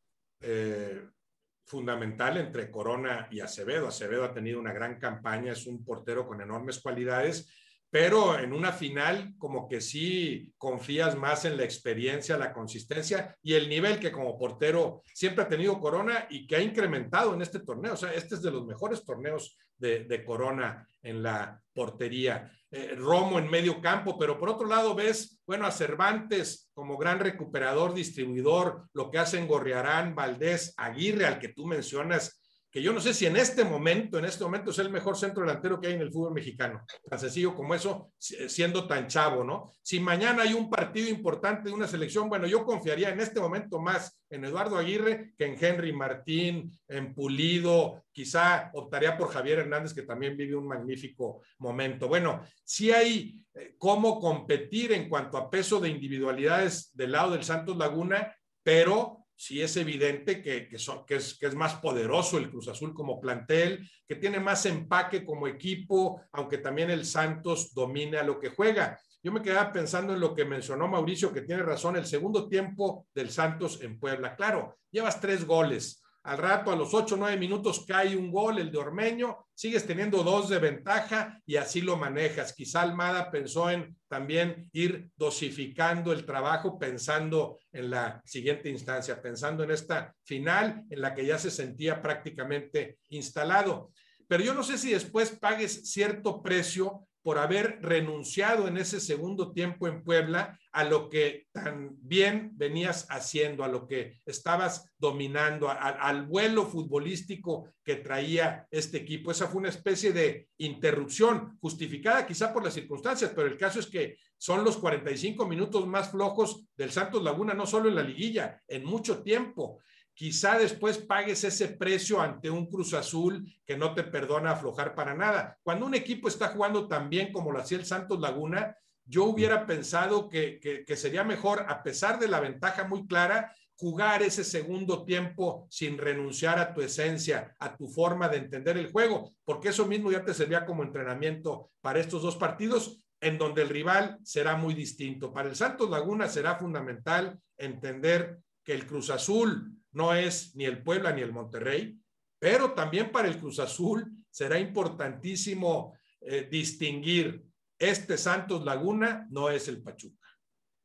fundamental 1.70 2.36
entre 2.36 2.70
Corona 2.70 3.28
y 3.30 3.40
Acevedo. 3.40 3.88
Acevedo 3.88 4.24
ha 4.24 4.34
tenido 4.34 4.58
una 4.58 4.72
gran 4.72 4.98
campaña, 4.98 5.52
es 5.52 5.66
un 5.66 5.84
portero 5.84 6.26
con 6.26 6.40
enormes 6.40 6.80
cualidades 6.80 7.48
pero 7.90 8.38
en 8.38 8.52
una 8.52 8.72
final 8.72 9.34
como 9.36 9.68
que 9.68 9.80
sí 9.80 10.52
confías 10.56 11.16
más 11.16 11.44
en 11.44 11.56
la 11.56 11.64
experiencia, 11.64 12.38
la 12.38 12.52
consistencia 12.52 13.36
y 13.42 13.54
el 13.54 13.68
nivel 13.68 13.98
que 13.98 14.12
como 14.12 14.38
portero 14.38 15.02
siempre 15.12 15.44
ha 15.44 15.48
tenido 15.48 15.80
Corona 15.80 16.26
y 16.30 16.46
que 16.46 16.54
ha 16.54 16.62
incrementado 16.62 17.34
en 17.34 17.42
este 17.42 17.58
torneo. 17.58 17.94
O 17.94 17.96
sea, 17.96 18.12
este 18.12 18.36
es 18.36 18.42
de 18.42 18.52
los 18.52 18.64
mejores 18.64 19.04
torneos 19.04 19.58
de, 19.76 20.24
Corona 20.24 20.86
en 21.02 21.22
la 21.22 21.60
portería. 21.72 22.52
Eh, 22.72 22.94
Romo 22.96 23.38
en 23.38 23.50
medio 23.50 23.80
campo, 23.80 24.16
pero 24.16 24.38
por 24.38 24.48
otro 24.48 24.66
lado 24.66 24.94
ves, 24.94 25.40
bueno, 25.44 25.66
a 25.66 25.72
Cervantes 25.72 26.70
como 26.72 26.96
gran 26.96 27.18
recuperador, 27.18 27.94
distribuidor, 27.94 28.88
lo 28.92 29.10
que 29.10 29.18
hacen 29.18 29.48
Gorriarán, 29.48 30.14
Valdés, 30.14 30.72
Aguirre, 30.76 31.26
al 31.26 31.40
que 31.40 31.48
tú 31.48 31.66
mencionas, 31.66 32.39
que 32.70 32.82
yo 32.82 32.92
no 32.92 33.00
sé 33.00 33.12
si 33.12 33.26
en 33.26 33.36
este 33.36 33.64
momento, 33.64 34.18
en 34.18 34.24
este 34.24 34.44
momento 34.44 34.70
es 34.70 34.78
el 34.78 34.90
mejor 34.90 35.16
centro 35.16 35.42
delantero 35.42 35.80
que 35.80 35.88
hay 35.88 35.94
en 35.94 36.02
el 36.02 36.12
fútbol 36.12 36.32
mexicano, 36.32 36.84
tan 37.08 37.18
sencillo 37.18 37.54
como 37.54 37.74
eso, 37.74 38.12
siendo 38.18 38.86
tan 38.86 39.08
chavo, 39.08 39.42
¿no? 39.42 39.72
Si 39.82 39.98
mañana 39.98 40.42
hay 40.44 40.54
un 40.54 40.70
partido 40.70 41.08
importante 41.08 41.68
de 41.68 41.74
una 41.74 41.88
selección, 41.88 42.28
bueno, 42.28 42.46
yo 42.46 42.64
confiaría 42.64 43.10
en 43.10 43.20
este 43.20 43.40
momento 43.40 43.80
más 43.80 44.20
en 44.30 44.44
Eduardo 44.44 44.76
Aguirre 44.76 45.34
que 45.36 45.46
en 45.46 45.56
Henry 45.62 45.92
Martín, 45.92 46.70
en 46.86 47.12
Pulido, 47.12 48.04
quizá 48.12 48.70
optaría 48.74 49.16
por 49.18 49.30
Javier 49.30 49.60
Hernández, 49.60 49.92
que 49.92 50.02
también 50.02 50.36
vive 50.36 50.54
un 50.54 50.68
magnífico 50.68 51.42
momento. 51.58 52.06
Bueno, 52.06 52.42
si 52.64 52.92
hay 52.92 53.44
eh, 53.54 53.74
cómo 53.78 54.20
competir 54.20 54.92
en 54.92 55.08
cuanto 55.08 55.36
a 55.36 55.50
peso 55.50 55.80
de 55.80 55.88
individualidades 55.88 56.90
del 56.94 57.12
lado 57.12 57.32
del 57.32 57.42
Santos 57.42 57.76
Laguna, 57.76 58.32
pero 58.62 59.19
sí 59.40 59.62
es 59.62 59.74
evidente 59.78 60.42
que, 60.42 60.68
que, 60.68 60.76
es, 60.76 61.38
que, 61.38 61.46
es, 61.46 61.54
más 61.54 61.76
poderoso 61.76 62.36
el 62.36 62.50
Cruz 62.50 62.68
Azul 62.68 62.92
como 62.92 63.18
plantel, 63.18 63.90
que 64.06 64.16
tiene 64.16 64.38
más 64.38 64.66
empaque 64.66 65.24
como 65.24 65.46
equipo, 65.46 66.20
aunque 66.32 66.58
también 66.58 66.90
el 66.90 67.06
Santos 67.06 67.72
domine 67.72 68.18
a 68.18 68.22
lo 68.22 68.38
que 68.38 68.50
juega. 68.50 69.00
Yo 69.22 69.32
me 69.32 69.40
quedaba 69.40 69.72
pensando 69.72 70.12
en 70.12 70.20
lo 70.20 70.34
que 70.34 70.44
mencionó 70.44 70.88
Mauricio, 70.88 71.32
que 71.32 71.40
tiene 71.40 71.62
razón, 71.62 71.96
el 71.96 72.04
segundo 72.04 72.50
tiempo 72.50 73.06
del 73.14 73.30
Santos 73.30 73.80
en 73.80 73.98
Puebla. 73.98 74.36
Claro, 74.36 74.76
llevas 74.90 75.22
tres 75.22 75.46
goles, 75.46 76.02
al 76.22 76.38
rato, 76.38 76.70
a 76.70 76.76
los 76.76 76.92
8 76.92 77.14
o 77.14 77.18
9 77.18 77.36
minutos, 77.38 77.84
cae 77.86 78.16
un 78.16 78.30
gol, 78.30 78.58
el 78.58 78.70
de 78.70 78.78
Ormeño, 78.78 79.46
sigues 79.54 79.86
teniendo 79.86 80.22
dos 80.22 80.48
de 80.48 80.58
ventaja 80.58 81.40
y 81.46 81.56
así 81.56 81.80
lo 81.80 81.96
manejas. 81.96 82.52
Quizá 82.52 82.82
Almada 82.82 83.30
pensó 83.30 83.70
en 83.70 83.96
también 84.08 84.68
ir 84.72 85.10
dosificando 85.16 86.12
el 86.12 86.26
trabajo, 86.26 86.78
pensando 86.78 87.58
en 87.72 87.90
la 87.90 88.20
siguiente 88.24 88.68
instancia, 88.68 89.20
pensando 89.22 89.64
en 89.64 89.70
esta 89.70 90.14
final 90.22 90.84
en 90.90 91.00
la 91.00 91.14
que 91.14 91.24
ya 91.24 91.38
se 91.38 91.50
sentía 91.50 92.02
prácticamente 92.02 92.98
instalado. 93.08 93.92
Pero 94.28 94.44
yo 94.44 94.54
no 94.54 94.62
sé 94.62 94.78
si 94.78 94.92
después 94.92 95.30
pagues 95.30 95.90
cierto 95.90 96.42
precio 96.42 97.08
por 97.22 97.38
haber 97.38 97.80
renunciado 97.82 98.66
en 98.68 98.78
ese 98.78 99.00
segundo 99.00 99.52
tiempo 99.52 99.86
en 99.86 100.02
Puebla 100.02 100.58
a 100.72 100.84
lo 100.84 101.10
que 101.10 101.46
tan 101.52 101.96
bien 102.00 102.52
venías 102.54 103.06
haciendo, 103.10 103.64
a 103.64 103.68
lo 103.68 103.86
que 103.86 104.20
estabas 104.24 104.90
dominando, 104.98 105.68
al 105.68 106.26
vuelo 106.26 106.64
futbolístico 106.64 107.68
que 107.84 107.96
traía 107.96 108.66
este 108.70 108.98
equipo. 108.98 109.30
Esa 109.30 109.48
fue 109.48 109.60
una 109.60 109.68
especie 109.68 110.12
de 110.12 110.48
interrupción, 110.58 111.58
justificada 111.60 112.26
quizá 112.26 112.52
por 112.52 112.64
las 112.64 112.74
circunstancias, 112.74 113.32
pero 113.34 113.48
el 113.48 113.56
caso 113.56 113.80
es 113.80 113.86
que 113.86 114.16
son 114.38 114.64
los 114.64 114.78
45 114.78 115.46
minutos 115.46 115.86
más 115.86 116.10
flojos 116.10 116.64
del 116.76 116.90
Santos 116.90 117.22
Laguna, 117.22 117.52
no 117.52 117.66
solo 117.66 117.88
en 117.88 117.96
la 117.96 118.02
liguilla, 118.02 118.62
en 118.66 118.84
mucho 118.84 119.22
tiempo 119.22 119.80
quizá 120.20 120.58
después 120.58 120.98
pagues 120.98 121.44
ese 121.44 121.66
precio 121.66 122.20
ante 122.20 122.50
un 122.50 122.66
Cruz 122.66 122.92
Azul 122.92 123.50
que 123.64 123.78
no 123.78 123.94
te 123.94 124.04
perdona 124.04 124.50
aflojar 124.50 124.94
para 124.94 125.14
nada. 125.14 125.58
Cuando 125.62 125.86
un 125.86 125.94
equipo 125.94 126.28
está 126.28 126.48
jugando 126.48 126.86
tan 126.88 127.08
bien 127.08 127.32
como 127.32 127.50
lo 127.50 127.58
hacía 127.58 127.78
el 127.78 127.86
Santos 127.86 128.20
Laguna, 128.20 128.76
yo 129.06 129.24
hubiera 129.24 129.64
pensado 129.64 130.28
que, 130.28 130.60
que, 130.60 130.96
sería 130.96 131.24
mejor, 131.24 131.64
a 131.66 131.82
pesar 131.82 132.18
de 132.18 132.28
la 132.28 132.38
ventaja 132.38 132.84
muy 132.84 133.06
clara, 133.06 133.50
jugar 133.76 134.22
ese 134.22 134.44
segundo 134.44 135.06
tiempo 135.06 135.66
sin 135.70 135.96
renunciar 135.96 136.58
a 136.58 136.74
tu 136.74 136.82
esencia, 136.82 137.56
a 137.58 137.74
tu 137.74 137.88
forma 137.88 138.28
de 138.28 138.36
entender 138.36 138.76
el 138.76 138.92
juego, 138.92 139.32
porque 139.46 139.70
eso 139.70 139.86
mismo 139.86 140.12
ya 140.12 140.22
te 140.22 140.34
servía 140.34 140.66
como 140.66 140.82
entrenamiento 140.82 141.70
para 141.80 141.98
estos 141.98 142.20
dos 142.20 142.36
partidos 142.36 143.00
en 143.22 143.38
donde 143.38 143.62
el 143.62 143.70
rival 143.70 144.18
será 144.22 144.54
muy 144.54 144.74
distinto. 144.74 145.32
Para 145.32 145.48
el 145.48 145.56
Santos 145.56 145.88
Laguna 145.88 146.28
será 146.28 146.56
fundamental 146.56 147.40
entender 147.56 148.38
que 148.64 148.72
el 148.74 148.86
Cruz 148.86 149.10
Azul 149.10 149.76
no 149.92 150.14
es 150.14 150.54
ni 150.54 150.64
el 150.64 150.82
Puebla 150.82 151.12
ni 151.12 151.22
el 151.22 151.32
Monterrey, 151.32 151.98
pero 152.38 152.72
también 152.72 153.10
para 153.10 153.28
el 153.28 153.38
Cruz 153.38 153.58
Azul 153.58 154.06
será 154.30 154.58
importantísimo 154.58 155.94
eh, 156.20 156.46
distinguir 156.50 157.44
este 157.78 158.18
Santos 158.18 158.64
Laguna 158.64 159.26
no 159.30 159.48
es 159.48 159.66
el 159.68 159.82
Pachuca. 159.82 160.28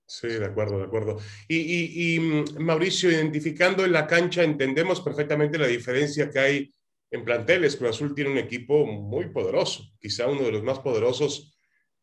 Sí, 0.07 0.27
de 0.27 0.45
acuerdo, 0.45 0.77
de 0.77 0.85
acuerdo. 0.85 1.17
Y, 1.47 2.19
mm, 2.19 2.61
Mauricio, 2.63 3.11
identificando 3.11 3.83
en 3.83 3.91
la 3.91 4.07
cancha, 4.07 4.43
entendemos 4.43 5.01
perfectamente 5.01 5.57
la 5.57 5.67
diferencia 5.67 6.29
que 6.29 6.39
hay 6.39 6.73
en 7.11 7.25
planteles. 7.25 7.75
Cruz 7.75 7.91
Azul 7.91 8.13
tiene 8.13 8.31
un 8.31 8.37
equipo 8.37 8.85
muy 8.85 9.29
poderoso, 9.29 9.91
quizá 9.99 10.27
uno 10.27 10.43
de 10.43 10.51
los 10.51 10.63
más 10.63 10.79
poderosos 10.79 11.54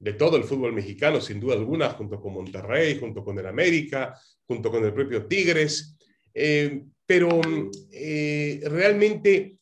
de 0.02 0.14
todo 0.14 0.36
el 0.36 0.42
fútbol 0.42 0.72
mexicano, 0.72 1.20
sin 1.20 1.38
duda 1.38 1.54
alguna, 1.54 1.90
junto 1.90 2.20
con 2.20 2.34
Monterrey, 2.34 2.98
junto 2.98 3.22
con 3.22 3.38
el 3.38 3.46
América, 3.46 4.18
junto 4.44 4.68
con 4.68 4.84
el 4.84 4.92
propio 4.92 5.26
Tigres. 5.26 5.96
Eh, 6.34 6.82
pero 7.06 7.40
eh, 7.92 8.60
realmente, 8.64 9.58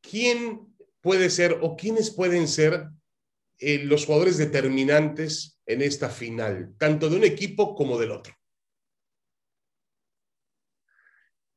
¿quién 0.00 0.74
puede 1.02 1.28
ser 1.28 1.58
o 1.60 1.76
quiénes 1.76 2.10
pueden 2.10 2.48
ser 2.48 2.88
eh, 3.58 3.84
los 3.84 4.06
jugadores 4.06 4.38
determinantes 4.38 5.60
en 5.66 5.82
esta 5.82 6.08
final, 6.08 6.72
tanto 6.78 7.10
de 7.10 7.16
un 7.16 7.24
equipo 7.24 7.74
como 7.74 7.98
del 7.98 8.12
otro? 8.12 8.32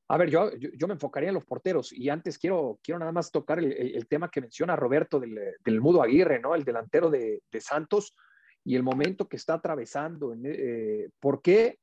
A 0.10 0.18
ver, 0.18 0.30
yo, 0.30 0.52
yo, 0.56 0.88
me 0.88 0.94
enfocaría 0.94 1.30
en 1.30 1.36
los 1.36 1.44
porteros 1.44 1.92
y 1.92 2.08
antes 2.10 2.38
quiero, 2.38 2.80
quiero 2.82 3.00
nada 3.00 3.12
más 3.12 3.30
tocar 3.30 3.60
el, 3.60 4.08
tema 4.08 4.32
que 4.32 4.40
menciona 4.40 4.76
Roberto 4.76 5.20
del, 5.20 5.82
Mudo 5.82 6.02
Aguirre, 6.02 6.40
¿no? 6.40 6.56
El 6.56 6.64
delantero 6.64 7.10
de, 7.10 7.42
Santos 7.60 8.16
y 8.64 8.76
el 8.76 8.84
momento 8.84 9.28
que 9.28 9.36
está 9.36 9.56
atravesando. 9.56 10.34
Eh, 10.46 11.10
¿Por 11.20 11.42
qué? 11.42 11.80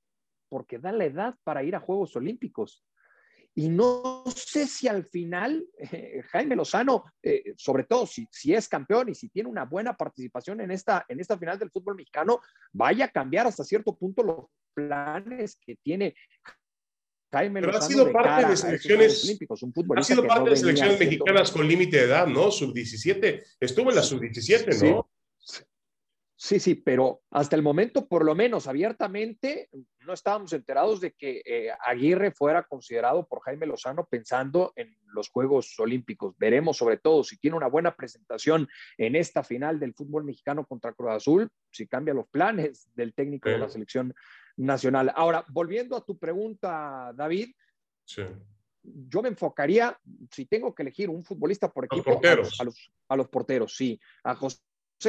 Porque 0.49 0.79
da 0.79 0.91
la 0.93 1.05
edad 1.05 1.35
para 1.45 1.63
ir 1.65 1.77
a 1.77 1.81
Juegos 1.81 2.17
Olímpicos. 2.17 2.83
Y 3.57 3.69
no 3.69 4.25
sé 4.35 4.67
si 4.67 4.89
al 4.89 5.05
final 5.05 5.67
eh, 5.79 6.23
Jaime 6.31 6.57
Lozano, 6.57 7.05
eh, 7.23 7.53
sobre 7.59 7.85
todo 7.85 8.07
si, 8.07 8.27
si, 8.31 8.55
es 8.55 8.69
campeón 8.69 9.11
y 9.11 9.15
si 9.15 9.29
tiene 9.29 9.51
una 9.51 9.67
buena 9.67 9.97
participación 9.97 10.63
en 10.63 10.71
esta, 10.71 11.05
en 11.09 11.21
esta 11.21 11.37
final 11.37 11.59
del 11.59 11.71
fútbol 11.71 11.97
mexicano, 11.97 12.41
vaya 12.73 13.05
a 13.05 13.11
cambiar 13.11 13.47
hasta 13.47 13.65
cierto 13.65 13.95
punto 13.95 14.23
los 14.23 14.47
planes 14.73 15.57
que 15.57 15.77
tiene 15.77 16.15
Jaime 17.35 17.61
Pero 17.61 17.73
Lozano. 17.73 17.85
Ha 17.85 17.89
sido 17.89 18.13
parte 18.13 18.49
de 18.49 18.57
selecciones 18.57 19.25
olímpicos, 19.25 19.63
un 19.63 19.73
ha 19.97 20.03
sido 20.03 20.27
parte 20.27 20.51
de 20.51 20.57
selecciones 20.57 20.99
mexicanas 20.99 21.51
con 21.51 21.67
límite 21.67 21.97
de 21.97 22.05
edad, 22.05 22.27
¿no? 22.27 22.51
Sub-17. 22.51 23.43
Estuvo 23.61 23.91
en 23.91 23.97
la 23.97 24.03
sub-17, 24.03 24.91
¿no? 24.91 25.11
Sí, 26.37 26.61
sí, 26.61 26.75
pero 26.75 27.23
hasta 27.31 27.57
el 27.57 27.63
momento, 27.63 28.07
por 28.07 28.25
lo 28.25 28.35
menos 28.35 28.67
abiertamente, 28.67 29.71
no 30.01 30.13
estábamos 30.13 30.53
enterados 30.53 31.01
de 31.01 31.13
que 31.13 31.43
eh, 31.45 31.71
Aguirre 31.87 32.33
fuera 32.33 32.65
considerado 32.65 33.27
por 33.27 33.41
Jaime 33.41 33.67
Lozano 33.67 34.07
pensando 34.07 34.73
en 34.77 34.95
los 35.07 35.31
Juegos 35.31 35.79
Olímpicos. 35.79 36.35
Veremos 36.37 36.77
sobre 36.77 36.99
todo 36.99 37.25
si 37.25 37.39
tiene 37.39 37.57
una 37.57 37.69
buena 37.69 37.97
presentación 37.97 38.69
en 38.99 39.17
esta 39.17 39.43
final 39.43 39.81
del 39.81 39.95
fútbol 39.95 40.25
mexicano 40.25 40.67
contra 40.67 40.93
Cruz 40.93 41.13
Azul, 41.13 41.49
si 41.71 41.87
cambia 41.87 42.13
los 42.13 42.29
planes 42.29 42.91
del 42.95 43.15
técnico 43.15 43.49
de 43.49 43.59
la 43.59 43.71
selección 43.71 44.13
nacional. 44.57 45.13
Ahora, 45.15 45.45
volviendo 45.49 45.97
a 45.97 46.05
tu 46.05 46.19
pregunta, 46.19 47.13
David, 47.15 47.55
yo 48.83 49.23
me 49.23 49.29
enfocaría, 49.29 49.99
si 50.31 50.47
tengo 50.47 50.75
que 50.75 50.83
elegir 50.83 51.09
un 51.09 51.25
futbolista 51.25 51.71
por 51.73 51.87
equipo, 51.87 52.21
a 52.23 52.35
los, 52.35 52.61
a, 52.61 52.65
los, 52.65 52.93
a 53.09 53.17
los 53.17 53.29
porteros, 53.29 53.77
sí, 53.77 53.99
a 54.23 54.35
José 54.35 54.61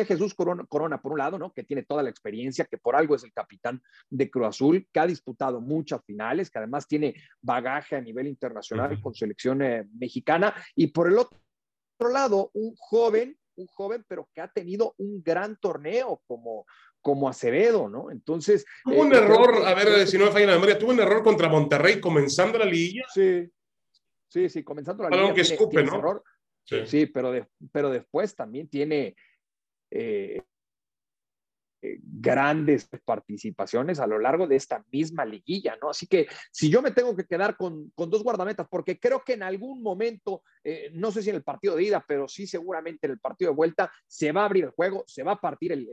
Jesús 0.05 0.33
Corona, 0.33 0.65
Corona, 0.67 1.01
por 1.01 1.13
un 1.13 1.19
lado, 1.19 1.37
¿no? 1.37 1.53
Que 1.53 1.63
tiene 1.63 1.83
toda 1.83 2.03
la 2.03 2.09
experiencia, 2.09 2.65
que 2.65 2.77
por 2.77 2.95
algo 2.95 3.15
es 3.15 3.23
el 3.23 3.31
capitán 3.31 3.81
de 4.09 4.29
Cruz 4.29 4.47
Azul, 4.47 4.87
que 4.91 4.99
ha 4.99 5.07
disputado 5.07 5.61
muchas 5.61 6.03
finales, 6.03 6.49
que 6.49 6.57
además 6.57 6.87
tiene 6.87 7.15
bagaje 7.41 7.95
a 7.95 8.01
nivel 8.01 8.27
internacional 8.27 8.99
con 8.99 9.13
selección 9.13 9.61
eh, 9.61 9.87
mexicana. 9.93 10.53
Y 10.75 10.87
por 10.87 11.07
el 11.07 11.17
otro 11.17 11.39
lado, 12.11 12.49
un 12.53 12.75
joven, 12.75 13.37
un 13.55 13.67
joven, 13.67 14.03
pero 14.07 14.27
que 14.33 14.41
ha 14.41 14.51
tenido 14.51 14.95
un 14.97 15.21
gran 15.23 15.57
torneo 15.57 16.21
como, 16.27 16.65
como 17.05 17.29
Acevedo, 17.29 17.87
¿no? 17.87 18.09
Entonces. 18.09 18.65
Tuvo 18.83 19.01
un 19.01 19.13
eh, 19.13 19.17
error, 19.17 19.63
a 19.63 19.75
ver 19.75 20.07
si 20.07 20.17
no 20.17 20.25
me 20.25 20.31
falla 20.31 20.47
la 20.47 20.53
memoria, 20.53 20.79
tuvo 20.79 20.89
un 20.89 20.99
error 20.99 21.21
contra 21.23 21.47
Monterrey 21.47 21.99
comenzando 21.99 22.57
la 22.57 22.65
liguilla. 22.65 23.05
Sí, 23.13 23.47
sí, 24.27 24.49
sí, 24.49 24.63
comenzando 24.63 25.03
la 25.03 25.11
liguilla. 25.11 25.33
que 25.35 25.41
escupe, 25.41 25.83
¿no? 25.83 26.23
Sí. 26.63 27.05
pero, 27.05 27.47
pero 27.71 27.91
después 27.91 28.35
también 28.35 28.67
tiene, 28.67 29.15
eh, 29.91 30.41
eh, 31.85 31.99
grandes 32.01 32.89
participaciones 33.05 33.99
a 33.99 34.07
lo 34.07 34.17
largo 34.17 34.47
de 34.47 34.55
esta 34.55 34.83
misma 34.91 35.23
liguilla, 35.25 35.77
¿no? 35.81 35.89
Así 35.89 36.07
que 36.07 36.27
si 36.51 36.69
yo 36.69 36.81
me 36.81 36.91
tengo 36.91 37.15
que 37.15 37.25
quedar 37.25 37.55
con, 37.55 37.91
dos 37.95 38.23
guardametas, 38.23 38.67
porque 38.69 38.99
creo 38.99 39.23
que 39.23 39.33
en 39.33 39.43
algún 39.43 39.83
momento, 39.83 40.41
eh, 40.63 40.89
no 40.93 41.11
sé 41.11 41.21
si 41.21 41.29
en 41.29 41.35
el 41.35 41.43
partido 41.43 41.75
de 41.75 41.83
ida, 41.83 42.03
pero 42.07 42.27
sí 42.27 42.47
seguramente 42.47 43.05
en 43.07 43.11
el 43.11 43.19
partido 43.19 43.51
de 43.51 43.55
vuelta, 43.55 43.91
se 44.07 44.31
va 44.31 44.41
a 44.41 44.45
abrir 44.45 44.63
el 44.63 44.71
juego, 44.71 45.03
se 45.05 45.21
va 45.21 45.33
a 45.33 45.39
partir, 45.39 45.73
el, 45.73 45.87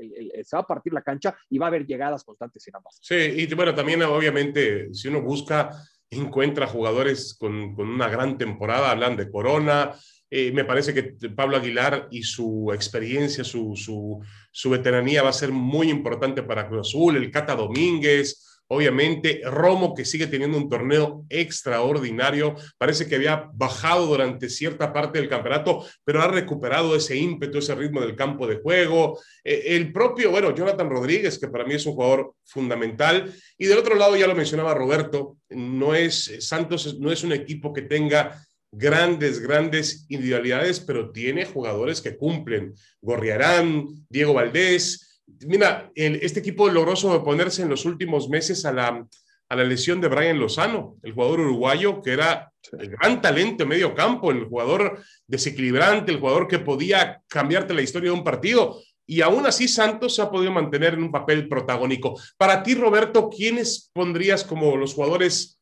se 0.44 0.56
va 0.56 0.62
a 0.62 0.66
partir 0.66 0.92
la 0.92 1.02
cancha 1.02 1.36
y 1.50 1.58
va 1.58 1.66
a 1.66 1.68
haber 1.68 1.86
llegadas 1.86 2.24
constantes 2.24 2.66
en 2.68 2.76
ambas. 2.76 2.98
Sí, 3.02 3.14
y 3.14 3.54
bueno, 3.54 3.74
también 3.74 4.02
obviamente, 4.02 4.92
si 4.94 5.08
uno 5.08 5.20
busca, 5.20 5.70
encuentra 6.10 6.66
jugadores 6.66 7.34
con, 7.38 7.74
con 7.74 7.88
una 7.88 8.08
gran 8.08 8.38
temporada, 8.38 8.90
hablan 8.90 9.16
de 9.16 9.30
Corona, 9.30 9.94
eh, 10.34 10.50
me 10.50 10.64
parece 10.64 10.94
que 10.94 11.28
Pablo 11.28 11.58
Aguilar 11.58 12.08
y 12.10 12.22
su 12.22 12.72
experiencia, 12.72 13.44
su, 13.44 13.74
su, 13.76 14.70
veteranía 14.70 15.22
va 15.22 15.28
a 15.28 15.34
ser 15.34 15.52
muy 15.52 15.90
importante 15.90 16.42
para 16.42 16.66
Cruz 16.66 16.88
Azul, 16.88 17.18
el 17.18 17.30
Cata 17.30 17.54
Domínguez, 17.54 18.62
obviamente 18.68 19.42
Romo 19.44 19.94
que 19.94 20.06
sigue 20.06 20.26
teniendo 20.26 20.56
un 20.56 20.70
torneo 20.70 21.26
extraordinario, 21.28 22.54
parece 22.78 23.06
que 23.06 23.16
había 23.16 23.50
bajado 23.52 24.06
durante 24.06 24.48
cierta 24.48 24.90
parte 24.90 25.18
del 25.18 25.28
campeonato, 25.28 25.84
pero 26.02 26.22
ha 26.22 26.28
recuperado 26.28 26.96
ese 26.96 27.14
ímpetu, 27.14 27.58
ese 27.58 27.74
ritmo 27.74 28.00
del 28.00 28.16
campo 28.16 28.46
de 28.46 28.56
juego, 28.56 29.20
eh, 29.44 29.64
el 29.66 29.92
propio, 29.92 30.30
bueno, 30.30 30.54
Jonathan 30.54 30.88
Rodríguez, 30.88 31.38
que 31.38 31.48
para 31.48 31.66
mí 31.66 31.74
es 31.74 31.84
un 31.84 31.92
jugador 31.92 32.32
fundamental, 32.46 33.30
y 33.58 33.66
del 33.66 33.76
otro 33.76 33.96
lado 33.96 34.16
ya 34.16 34.26
lo 34.26 34.34
mencionaba 34.34 34.72
Roberto, 34.72 35.36
no 35.50 35.94
es, 35.94 36.38
Santos 36.40 36.98
no 36.98 37.12
es 37.12 37.22
un 37.22 37.32
equipo 37.32 37.74
que 37.74 37.82
tenga 37.82 38.42
grandes, 38.72 39.40
grandes 39.40 40.06
individualidades, 40.08 40.80
pero 40.80 41.10
tiene 41.10 41.44
jugadores 41.44 42.00
que 42.00 42.16
cumplen. 42.16 42.74
Gorriarán, 43.00 43.86
Diego 44.08 44.32
Valdés. 44.32 45.22
Mira, 45.46 45.90
este 45.94 46.40
equipo 46.40 46.68
logró 46.68 46.96
sobreponerse 46.96 47.62
en 47.62 47.68
los 47.68 47.84
últimos 47.84 48.28
meses 48.28 48.64
a 48.64 48.72
la, 48.72 49.06
a 49.48 49.56
la 49.56 49.64
lesión 49.64 50.00
de 50.00 50.08
Brian 50.08 50.38
Lozano, 50.38 50.96
el 51.02 51.12
jugador 51.12 51.40
uruguayo 51.40 52.00
que 52.00 52.12
era 52.12 52.50
el 52.78 52.88
gran 52.88 53.20
talento 53.20 53.64
en 53.64 53.68
medio 53.68 53.94
campo, 53.94 54.30
el 54.30 54.44
jugador 54.44 55.02
desequilibrante, 55.26 56.12
el 56.12 56.20
jugador 56.20 56.48
que 56.48 56.58
podía 56.58 57.20
cambiarte 57.28 57.74
la 57.74 57.82
historia 57.82 58.10
de 58.10 58.16
un 58.16 58.24
partido. 58.24 58.80
Y 59.06 59.20
aún 59.20 59.44
así 59.46 59.68
Santos 59.68 60.14
se 60.14 60.22
ha 60.22 60.30
podido 60.30 60.52
mantener 60.52 60.94
en 60.94 61.02
un 61.02 61.12
papel 61.12 61.48
protagónico. 61.48 62.18
Para 62.38 62.62
ti, 62.62 62.74
Roberto, 62.74 63.28
¿quiénes 63.28 63.90
pondrías 63.92 64.44
como 64.44 64.76
los 64.76 64.94
jugadores 64.94 65.60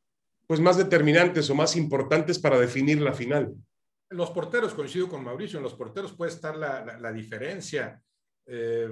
pues 0.50 0.58
más 0.58 0.76
determinantes 0.76 1.48
o 1.48 1.54
más 1.54 1.76
importantes 1.76 2.36
para 2.40 2.58
definir 2.58 3.00
la 3.00 3.12
final. 3.12 3.54
los 4.08 4.32
porteros, 4.32 4.74
coincido 4.74 5.08
con 5.08 5.22
Mauricio, 5.22 5.58
en 5.58 5.62
los 5.62 5.74
porteros 5.74 6.12
puede 6.12 6.32
estar 6.32 6.56
la, 6.56 7.12
diferencia. 7.12 8.02
Eh, 8.46 8.88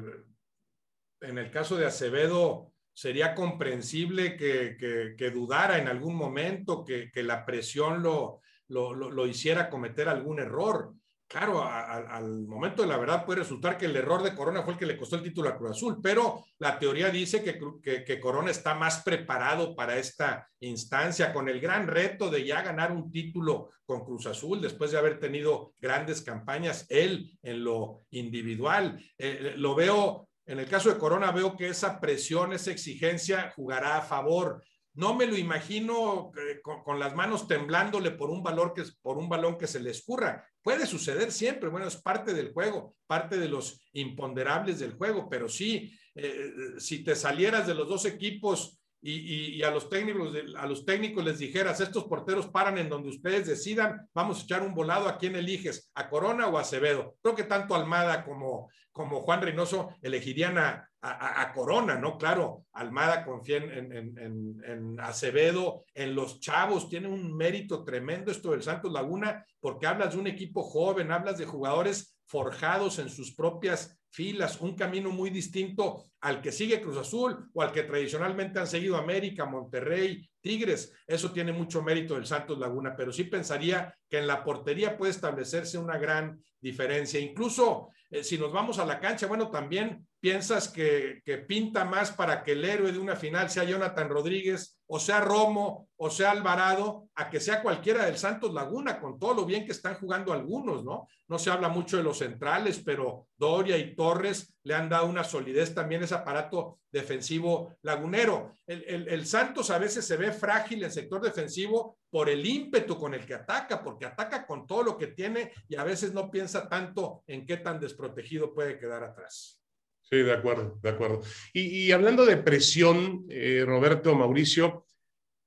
en 1.20 1.36
el 1.36 1.50
caso 1.50 1.76
de 1.76 1.86
Acevedo, 1.86 2.70
sería 2.94 3.34
comprensible 3.34 4.36
que, 4.36 5.30
dudara 5.34 5.78
en 5.78 5.88
algún 5.88 6.14
momento, 6.14 6.84
que, 6.84 7.10
la 7.24 7.44
presión 7.44 8.04
lo, 8.04 8.40
lo, 8.68 9.26
hiciera 9.26 9.68
cometer 9.68 10.08
algún 10.08 10.38
error 10.38 10.94
claro, 11.28 11.62
al 11.62 12.46
momento 12.46 12.82
de 12.82 12.88
la 12.88 12.96
verdad 12.96 13.24
puede 13.24 13.40
resultar 13.40 13.76
que 13.76 13.84
el 13.84 13.94
error 13.94 14.22
de 14.22 14.34
Corona 14.34 14.62
fue 14.62 14.72
el 14.72 14.78
que 14.78 14.86
le 14.86 14.96
costó 14.96 15.16
el 15.16 15.22
título 15.22 15.50
a 15.50 15.56
Cruz 15.56 15.72
Azul, 15.72 15.98
pero 16.02 16.44
la 16.58 16.78
teoría 16.78 17.10
dice 17.10 17.42
que, 17.44 18.20
Corona 18.20 18.50
está 18.50 18.74
más 18.74 19.02
preparado 19.02 19.76
para 19.76 19.96
esta 19.98 20.48
instancia, 20.60 21.32
con 21.32 21.48
el 21.48 21.60
gran 21.60 21.86
reto 21.86 22.30
de 22.30 22.44
ya 22.44 22.62
ganar 22.62 22.92
un 22.92 23.12
título 23.12 23.70
con 23.84 24.04
Cruz 24.04 24.26
Azul, 24.26 24.60
después 24.60 24.90
de 24.90 24.98
haber 24.98 25.20
tenido 25.20 25.74
grandes 25.78 26.22
campañas, 26.22 26.86
él 26.88 27.38
en 27.42 27.62
lo 27.62 28.02
individual. 28.10 28.98
Eh, 29.18 29.54
lo 29.56 29.74
veo, 29.74 30.28
en 30.46 30.58
el 30.58 30.68
caso 30.68 30.88
de 30.88 30.98
Corona, 30.98 31.30
veo 31.30 31.56
que 31.56 31.68
esa 31.68 32.00
presión, 32.00 32.52
esa 32.54 32.70
exigencia 32.70 33.52
jugará 33.54 33.98
a 33.98 34.02
favor 34.02 34.62
no 34.98 35.14
me 35.14 35.26
lo 35.26 35.36
imagino 35.36 36.32
eh, 36.36 36.60
con, 36.60 36.98
las 36.98 37.14
manos 37.14 37.46
temblándole 37.46 38.10
por 38.10 38.30
un, 38.30 38.42
valor 38.42 38.74
que, 38.74 38.82
por 39.00 39.16
un 39.16 39.28
balón 39.28 39.56
que 39.56 39.68
se 39.68 39.78
le 39.78 39.90
escurra. 39.90 40.44
Puede 40.60 40.86
suceder 40.86 41.30
siempre, 41.30 41.68
bueno, 41.68 41.86
es 41.86 42.02
parte 42.02 42.34
del 42.34 42.52
juego, 42.52 42.96
parte 43.06 43.38
de 43.38 43.48
los 43.48 43.80
imponderables 43.92 44.80
del 44.80 44.94
juego, 44.94 45.28
pero 45.30 45.48
sí, 45.48 45.96
eh, 46.16 46.50
si 46.78 47.04
te 47.04 47.14
salieras 47.14 47.68
de 47.68 47.74
los 47.74 47.88
dos 47.88 48.06
equipos 48.06 48.80
y, 49.00 49.62
a, 49.62 49.70
los 49.70 49.88
técnicos, 49.88 50.34
a 50.56 50.66
los 50.66 50.84
técnicos 50.84 51.24
les 51.24 51.38
dijeras, 51.38 51.80
estos 51.80 52.02
porteros 52.06 52.48
paran 52.48 52.76
en 52.78 52.88
donde 52.88 53.10
ustedes 53.10 53.46
decidan, 53.46 54.08
vamos 54.12 54.40
a 54.40 54.42
echar 54.42 54.62
un 54.62 54.74
volado, 54.74 55.08
¿a 55.08 55.16
quién 55.16 55.36
eliges? 55.36 55.92
¿A 55.94 56.10
Corona 56.10 56.48
o 56.48 56.58
a 56.58 56.62
Acevedo? 56.62 57.14
Creo 57.22 57.36
que 57.36 57.44
tanto 57.44 57.76
Almada 57.76 58.24
como, 58.24 58.68
como 58.90 59.20
Juan 59.20 59.42
Reynoso 59.42 59.90
elegirían 60.02 60.58
a, 60.58 60.87
a, 61.00 61.52
Corona, 61.54 61.96
¿no? 61.96 62.18
Claro, 62.18 62.64
Almada 62.72 63.24
confía 63.24 63.58
en, 63.58 63.92
en, 63.92 65.00
Acevedo, 65.00 65.84
en 65.94 66.14
los 66.14 66.40
chavos, 66.40 66.88
tiene 66.88 67.08
un 67.08 67.36
mérito 67.36 67.84
tremendo 67.84 68.32
esto 68.32 68.50
del 68.50 68.62
Santos 68.62 68.92
Laguna, 68.92 69.44
porque 69.60 69.86
hablas 69.86 70.14
de 70.14 70.20
un 70.20 70.26
equipo 70.26 70.62
joven, 70.62 71.12
hablas 71.12 71.38
de 71.38 71.46
jugadores 71.46 72.18
forjados 72.26 72.98
en 72.98 73.08
sus 73.08 73.34
propias 73.34 73.98
filas, 74.10 74.60
un 74.60 74.74
camino 74.74 75.10
muy 75.10 75.30
distinto 75.30 76.04
al 76.20 76.40
que 76.40 76.50
sigue 76.50 76.80
Cruz 76.80 76.96
Azul 76.96 77.48
o 77.52 77.62
al 77.62 77.72
que 77.72 77.84
tradicionalmente 77.84 78.58
han 78.58 78.66
seguido 78.66 78.96
América, 78.96 79.46
Monterrey, 79.46 80.28
Tigres. 80.40 80.92
Eso 81.06 81.30
tiene 81.30 81.52
mucho 81.52 81.82
mérito 81.82 82.14
del 82.14 82.26
Santos 82.26 82.58
Laguna, 82.58 82.94
pero 82.96 83.12
sí 83.12 83.24
pensaría 83.24 83.94
que 84.08 84.18
en 84.18 84.26
la 84.26 84.42
portería 84.42 84.96
puede 84.96 85.12
establecerse 85.12 85.78
una 85.78 85.98
gran 85.98 86.42
diferencia. 86.60 87.20
Incluso 87.20 87.90
eh, 88.10 88.24
si 88.24 88.38
nos 88.38 88.52
vamos 88.52 88.78
a 88.78 88.86
la 88.86 88.98
cancha, 88.98 89.26
bueno, 89.26 89.50
también 89.50 90.06
piensas 90.20 90.68
que, 90.68 91.20
que, 91.24 91.38
pinta 91.38 91.84
más 91.84 92.10
para 92.10 92.42
que 92.42 92.52
el 92.52 92.64
héroe 92.64 92.92
de 92.92 92.98
una 92.98 93.16
final 93.16 93.50
sea 93.50 93.64
Jonathan 93.64 94.08
Rodríguez, 94.08 94.78
o 94.86 94.98
sea 94.98 95.20
Romo, 95.20 95.88
o 95.96 96.10
sea 96.10 96.30
Alvarado, 96.30 97.08
a 97.14 97.28
que 97.28 97.40
sea 97.40 97.62
cualquiera 97.62 98.06
del 98.06 98.16
Santos 98.16 98.52
Laguna, 98.54 99.00
con 99.00 99.18
todo 99.18 99.34
lo 99.34 99.44
bien 99.44 99.64
que 99.64 99.72
están 99.72 99.94
jugando 99.96 100.32
algunos, 100.32 100.84
¿no? 100.84 101.06
No 101.28 101.38
se 101.38 101.50
habla 101.50 101.68
mucho 101.68 101.98
de 101.98 102.02
los 102.02 102.18
centrales, 102.18 102.80
pero 102.84 103.28
Doria 103.36 103.76
y 103.76 103.94
Torres 103.94 104.54
le 104.62 104.74
han 104.74 104.88
dado 104.88 105.06
una 105.06 105.24
solidez 105.24 105.74
también 105.74 106.02
ese 106.02 106.14
aparato 106.14 106.80
defensivo 106.90 107.76
lagunero. 107.82 108.54
El, 108.66 109.08
el, 109.08 109.26
Santos 109.26 109.70
a 109.70 109.78
veces 109.78 110.06
se 110.06 110.16
ve 110.16 110.32
frágil 110.32 110.78
en 110.78 110.84
el 110.86 110.90
sector 110.90 111.20
defensivo 111.20 111.98
por 112.10 112.28
el 112.28 112.44
ímpetu 112.44 112.98
con 112.98 113.14
el 113.14 113.26
que 113.26 113.34
ataca, 113.34 113.84
porque 113.84 114.06
ataca 114.06 114.46
con 114.46 114.66
todo 114.66 114.82
lo 114.82 114.98
que 114.98 115.08
tiene 115.08 115.52
y 115.68 115.76
a 115.76 115.84
veces 115.84 116.12
no 116.12 116.30
piensa 116.30 116.68
tanto 116.68 117.22
en 117.26 117.46
qué 117.46 117.58
tan 117.58 117.78
desprotegido 117.78 118.54
puede 118.54 118.78
quedar 118.78 119.04
atrás. 119.04 119.62
Sí, 120.10 120.16
de 120.16 120.32
acuerdo, 120.32 120.78
de 120.82 120.88
acuerdo. 120.88 121.20
Y, 121.52 121.92
hablando 121.92 122.24
de 122.24 122.38
presión, 122.38 123.26
eh, 123.28 123.62
Roberto, 123.66 124.14
Mauricio, 124.14 124.86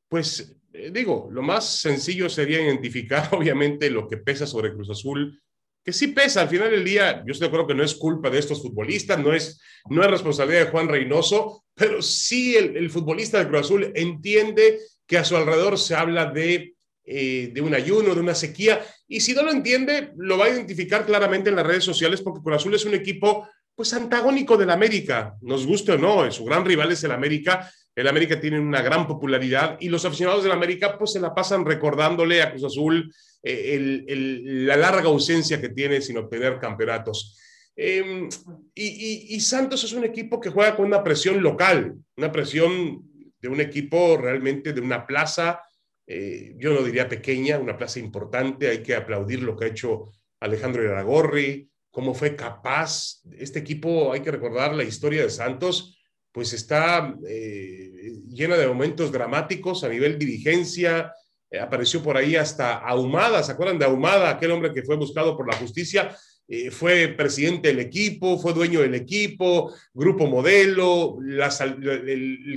pues 0.08 0.56
eh, 0.74 0.92
digo, 0.94 1.30
lo 1.32 1.42
más 1.42 1.80
sencillo 1.80 2.30
sería 2.30 2.62
identificar 2.62 3.30
obviamente 3.34 3.90
lo 3.90 4.08
que 4.08 4.18
pesa 4.18 4.46
sobre 4.46 4.74
Cruz 4.74 4.90
Azul, 4.90 5.42
que 5.84 5.92
sí 5.92 6.08
pesa 6.08 6.42
al 6.42 6.50
final 6.50 6.70
del 6.70 6.84
día. 6.84 7.24
Yo 7.26 7.32
estoy 7.32 7.46
de 7.46 7.48
acuerdo 7.48 7.68
que 7.68 7.76
no 7.76 7.84
es 7.84 7.96
culpa 7.96 8.30
de 8.30 8.38
estos 8.38 8.62
futbolistas, 8.62 9.20
no 9.20 9.34
es, 9.34 9.60
no 9.90 10.04
es 10.04 10.12
responsabilidad 10.12 10.66
de 10.66 10.72
Juan 10.72 10.88
Reynoso, 10.88 11.66
pero 11.74 12.02
sí 12.02 12.56
el, 12.56 12.90
futbolista 12.90 13.40
de 13.40 13.48
Cruz 13.48 13.62
Azul 13.62 13.92
entiende 13.96 14.80
que 15.08 15.18
a 15.18 15.24
su 15.24 15.36
alrededor 15.36 15.80
se 15.80 15.96
habla 15.96 16.28
de, 16.28 16.76
eh, 17.04 17.50
de 17.52 17.62
un 17.62 17.74
ayuno, 17.74 18.14
de 18.14 18.22
una 18.22 18.36
sequía, 18.36 18.86
y 19.08 19.22
si 19.22 19.34
no 19.34 19.42
lo 19.42 19.52
entiende, 19.52 20.12
lo 20.18 20.38
va 20.38 20.46
a 20.46 20.50
identificar 20.50 21.06
claramente 21.06 21.50
en 21.50 21.56
las 21.56 21.66
redes 21.66 21.84
sociales 21.84 22.22
porque 22.22 22.42
Cruz 22.44 22.58
Azul 22.58 22.76
es 22.76 22.86
un 22.86 22.94
equipo 22.94 23.50
pues 23.82 23.94
antagónico 23.94 24.58
del 24.58 24.70
América, 24.70 25.36
nos 25.42 25.66
guste 25.66 25.94
o 25.94 25.98
no, 25.98 26.32
su 26.32 26.46
gran 26.46 26.64
rival 26.64 26.92
es 26.92 27.04
el 27.04 27.10
América, 27.10 27.68
el 27.96 28.08
América 28.08 28.40
tiene 28.40 28.60
una 28.60 28.84
gran 28.84 29.08
popularidad 29.08 29.76
y 29.80 29.90
los 29.90 30.06
aficionados 30.06 30.44
del 30.44 30.52
América 30.52 31.00
pues 31.00 31.14
se 31.14 31.20
la 31.20 31.34
pasan 31.34 31.66
recordándole 31.66 32.44
a 32.44 32.52
Cruz 32.52 32.66
Azul 32.66 33.12
eh, 33.42 34.06
la 34.44 34.78
larga 34.78 35.06
ausencia 35.06 35.60
que 35.60 35.70
tiene 35.70 36.00
sin 36.00 36.16
obtener 36.20 36.60
campeonatos. 36.60 37.40
Em, 37.76 38.30
y, 38.76 39.40
Santos 39.40 39.84
es 39.84 39.94
un 39.94 40.04
equipo 40.04 40.40
que 40.40 40.52
juega 40.52 40.76
con 40.76 40.86
una 40.86 41.04
presión 41.04 41.42
local, 41.42 41.96
una 42.18 42.32
presión 42.32 43.02
de 43.40 43.48
un 43.48 43.62
equipo 43.62 44.16
realmente 44.16 44.74
de 44.74 44.82
una 44.82 45.08
plaza, 45.08 45.60
eh, 46.06 46.54
yo 46.60 46.72
no 46.72 46.84
diría 46.84 47.10
pequeña, 47.10 47.58
una 47.58 47.80
plaza 47.80 47.98
importante, 47.98 48.70
hay 48.70 48.84
que 48.84 48.94
aplaudir 48.94 49.42
lo 49.42 49.58
que 49.58 49.66
ha 49.66 49.70
hecho 49.70 50.12
Alejandro 50.40 50.84
Iragorri, 50.84 51.71
cómo 51.92 52.14
fue 52.14 52.36
capaz, 52.36 53.22
este 53.38 53.60
equipo, 53.60 54.14
hay 54.14 54.22
que 54.22 54.32
recordar 54.32 54.74
la 54.74 54.84
historia 54.84 55.24
de 55.24 55.30
Santos, 55.30 55.98
pues 56.32 56.54
está 56.54 57.14
eh, 57.28 58.14
llena 58.30 58.56
de 58.56 58.68
momentos 58.68 59.12
dramáticos 59.12 59.84
a 59.84 59.90
nivel 59.90 60.18
dirigencia, 60.18 61.14
eh, 61.50 61.60
apareció 61.60 62.02
por 62.02 62.16
ahí 62.16 62.38
hasta 62.38 62.78
Ahumada, 62.78 63.44
¿se 63.44 63.52
acuerdan 63.52 63.78
de 63.78 63.86
Ahumada, 63.86 64.30
aquel 64.30 64.52
hombre 64.52 64.74
que 64.74 64.84
fue 64.84 64.96
buscado 64.96 65.36
por 65.36 65.48
la 65.48 65.58
justicia? 65.58 66.16
Eh, 66.48 66.72
fue 66.72 67.10
presidente 67.10 67.70
del 67.70 67.80
equipo, 67.80 68.38
fue 68.38 68.54
dueño 68.54 68.82
del 68.82 68.96
equipo, 68.96 69.74
grupo 69.94 70.28
modelo, 70.28 71.18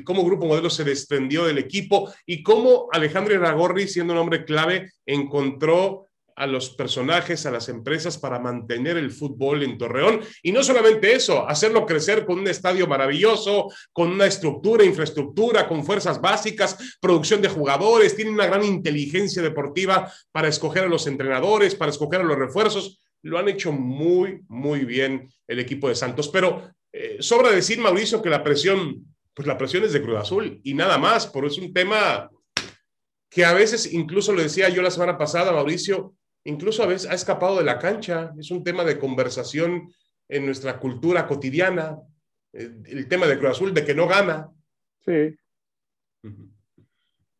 cómo 0.04 0.24
grupo 0.24 0.46
modelo 0.46 0.70
se 0.70 0.82
desprendió 0.82 1.44
del 1.44 1.58
equipo 1.58 2.12
y 2.26 2.42
cómo 2.42 2.88
Alejandro 2.90 3.34
Iragorri, 3.34 3.86
siendo 3.86 4.12
un 4.12 4.20
hombre 4.20 4.44
clave, 4.44 4.90
encontró 5.06 6.08
a 6.36 6.46
los 6.46 6.70
personajes, 6.70 7.46
a 7.46 7.50
las 7.50 7.68
empresas 7.68 8.18
para 8.18 8.38
mantener 8.38 8.96
el 8.96 9.10
fútbol 9.10 9.62
en 9.62 9.78
Torreón. 9.78 10.20
Y 10.42 10.52
no 10.52 10.62
solamente 10.62 11.12
eso, 11.12 11.48
hacerlo 11.48 11.86
crecer 11.86 12.26
con 12.26 12.40
un 12.40 12.48
estadio 12.48 12.86
maravilloso, 12.86 13.68
con 13.92 14.10
una 14.10 14.26
estructura, 14.26 14.84
infraestructura, 14.84 15.68
con 15.68 15.84
fuerzas 15.84 16.20
básicas, 16.20 16.96
producción 17.00 17.40
de 17.40 17.48
jugadores, 17.48 18.16
tiene 18.16 18.30
una 18.30 18.46
gran 18.46 18.64
inteligencia 18.64 19.42
deportiva 19.42 20.12
para 20.32 20.48
escoger 20.48 20.84
a 20.84 20.88
los 20.88 21.06
entrenadores, 21.06 21.74
para 21.74 21.92
escoger 21.92 22.20
a 22.20 22.24
los 22.24 22.38
refuerzos. 22.38 23.00
Lo 23.22 23.38
han 23.38 23.48
hecho 23.48 23.72
muy, 23.72 24.42
muy 24.48 24.84
bien 24.84 25.30
el 25.46 25.58
equipo 25.60 25.88
de 25.88 25.94
Santos. 25.94 26.28
Pero 26.28 26.70
eh, 26.92 27.16
sobra 27.20 27.50
decir, 27.50 27.78
Mauricio, 27.78 28.20
que 28.20 28.30
la 28.30 28.42
presión, 28.42 29.04
pues 29.32 29.46
la 29.46 29.56
presión 29.56 29.84
es 29.84 29.92
de 29.92 30.02
Cruz 30.02 30.18
Azul 30.18 30.60
y 30.62 30.74
nada 30.74 30.98
más, 30.98 31.26
por 31.26 31.46
es 31.46 31.58
un 31.58 31.72
tema 31.72 32.30
que 33.30 33.44
a 33.44 33.52
veces, 33.52 33.92
incluso 33.92 34.32
lo 34.32 34.42
decía 34.42 34.68
yo 34.68 34.80
la 34.80 34.92
semana 34.92 35.18
pasada, 35.18 35.50
Mauricio, 35.50 36.14
incluso 36.44 36.82
a 36.82 36.86
veces 36.86 37.10
ha 37.10 37.14
escapado 37.14 37.58
de 37.58 37.64
la 37.64 37.78
cancha. 37.78 38.32
Es 38.38 38.50
un 38.50 38.62
tema 38.62 38.84
de 38.84 38.98
conversación 38.98 39.92
en 40.28 40.46
nuestra 40.46 40.78
cultura 40.78 41.26
cotidiana. 41.26 41.98
Eh, 42.52 42.70
el 42.86 43.08
tema 43.08 43.26
de 43.26 43.38
Cruz 43.38 43.52
Azul, 43.52 43.74
de 43.74 43.84
que 43.84 43.94
no 43.94 44.06
gana. 44.06 44.50
Sí. 45.04 45.36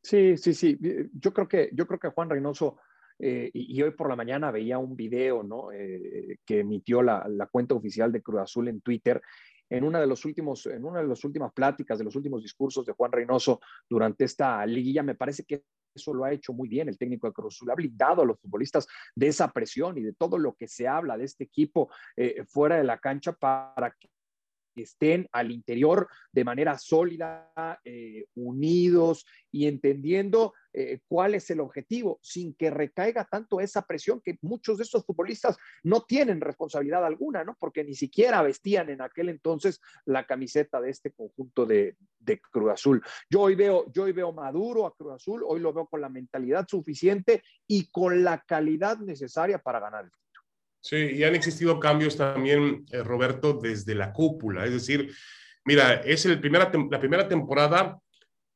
Sí, 0.03 0.37
sí, 0.37 0.53
sí. 0.53 0.79
Yo 1.15 1.33
creo 1.33 1.49
que, 1.49 1.71
yo 1.73 1.87
creo 1.87 1.99
que 1.99 2.11
Juan 2.11 2.29
Reynoso, 2.29 2.79
eh, 3.19 3.51
y, 3.55 3.81
hoy 3.81 3.93
por 3.93 4.09
la 4.09 4.17
mañana 4.17 4.51
veía 4.51 4.77
un 4.77 4.97
video 4.97 5.45
¿no? 5.45 5.71
Eh, 5.73 6.39
que 6.45 6.61
emitió 6.61 7.01
la, 7.01 7.25
la, 7.29 7.47
cuenta 7.47 7.75
oficial 7.75 8.11
de 8.11 8.23
Cruz 8.23 8.41
Azul 8.41 8.69
en 8.69 8.81
Twitter. 8.81 9.23
En 9.71 9.83
una, 9.85 10.01
de 10.01 10.07
los 10.07 10.25
últimos, 10.25 10.67
en 10.67 10.85
una 10.85 11.01
de 11.01 11.09
las 11.09 11.25
últimas 11.25 11.53
pláticas, 11.53 11.99
de 11.99 12.05
los 12.05 12.15
últimos 12.17 12.43
discursos 12.43 12.85
de 12.85 12.93
Juan 12.93 13.13
Reynoso 13.13 13.61
durante 13.89 14.25
esta 14.25 14.65
liguilla, 14.67 15.03
me 15.03 15.15
parece 15.15 15.45
que 15.45 15.65
eso 15.95 16.13
lo 16.13 16.25
ha 16.25 16.33
hecho 16.33 16.53
muy 16.53 16.69
bien 16.69 16.89
el 16.89 16.99
técnico 16.99 17.27
de 17.27 17.33
Cruz 17.33 17.55
Azul, 17.55 17.71
ha 17.71 17.75
blindado 17.75 18.23
a 18.23 18.27
los 18.27 18.41
futbolistas 18.41 18.87
de 19.15 19.29
esa 19.29 19.53
presión 19.53 19.97
y 19.99 20.03
de 20.03 20.13
todo 20.13 20.39
lo 20.39 20.55
que 20.55 20.69
se 20.69 20.89
habla 20.89 21.17
de 21.17 21.25
este 21.25 21.45
equipo 21.45 21.91
eh, 22.17 22.45
fuera 22.47 22.77
de 22.77 22.85
la 22.85 22.99
cancha 22.99 23.33
para 23.33 23.95
que 23.99 24.09
estén 24.83 25.29
al 25.33 25.51
interior 25.51 26.09
de 26.33 26.45
manera 26.45 26.79
sólida, 26.79 27.53
eh, 27.85 28.27
unidos 28.35 29.27
y 29.51 29.67
entendiendo 29.67 30.53
eh, 30.73 31.01
cuál 31.07 31.35
es 31.35 31.49
el 31.51 31.61
objetivo, 31.61 32.19
sin 32.21 32.55
que 32.55 32.71
recaiga 32.71 33.25
tanto 33.25 33.61
esa 33.61 33.83
presión 33.83 34.21
que 34.21 34.39
muchos 34.43 34.79
de 34.79 34.85
estos 34.85 35.05
futbolistas 35.05 35.57
no 35.83 36.03
tienen 36.03 36.41
responsabilidad 36.41 37.05
alguna, 37.05 37.45
¿no? 37.45 37.57
Porque 37.61 37.85
ni 37.85 37.95
siquiera 37.95 38.43
vestían 38.43 38.91
en 38.91 39.01
aquel 39.01 39.29
entonces 39.29 39.81
la 40.05 40.27
camiseta 40.27 40.81
de 40.81 40.91
este 40.91 41.13
conjunto 41.13 41.65
de, 41.67 41.97
de 42.19 42.41
Cruz 42.41 42.73
Azul. 42.73 43.03
Yo 43.31 43.43
hoy, 43.43 43.55
veo, 43.55 43.91
yo 43.93 44.05
hoy 44.05 44.13
veo 44.13 44.33
maduro 44.33 44.87
a 44.87 44.95
Cruz 44.95 45.15
Azul, 45.15 45.45
hoy 45.47 45.61
lo 45.61 45.73
veo 45.73 45.87
con 45.87 46.01
la 46.01 46.09
mentalidad 46.09 46.67
suficiente 46.69 47.43
y 47.67 47.91
con 47.91 48.25
la 48.25 48.41
calidad 48.41 48.99
necesaria 48.99 49.59
para 49.59 49.81
ganar 49.81 50.07
el 50.07 50.11
Sí, 50.85 50.97
y 50.97 51.25
han 51.25 51.35
existido 51.35 51.81
cambios 51.81 52.15
también, 52.19 52.85
eh, 52.91 53.03
Roberto, 53.03 53.55
desde 53.55 53.95
la 53.95 54.13
cúpula. 54.13 54.67
Es 54.67 54.73
decir, 54.73 55.11
mira, 55.65 55.95
es 55.95 56.27
el 56.27 56.39
primera 56.39 56.71
la 56.91 57.01
primera 57.01 57.27
temporada 57.27 57.99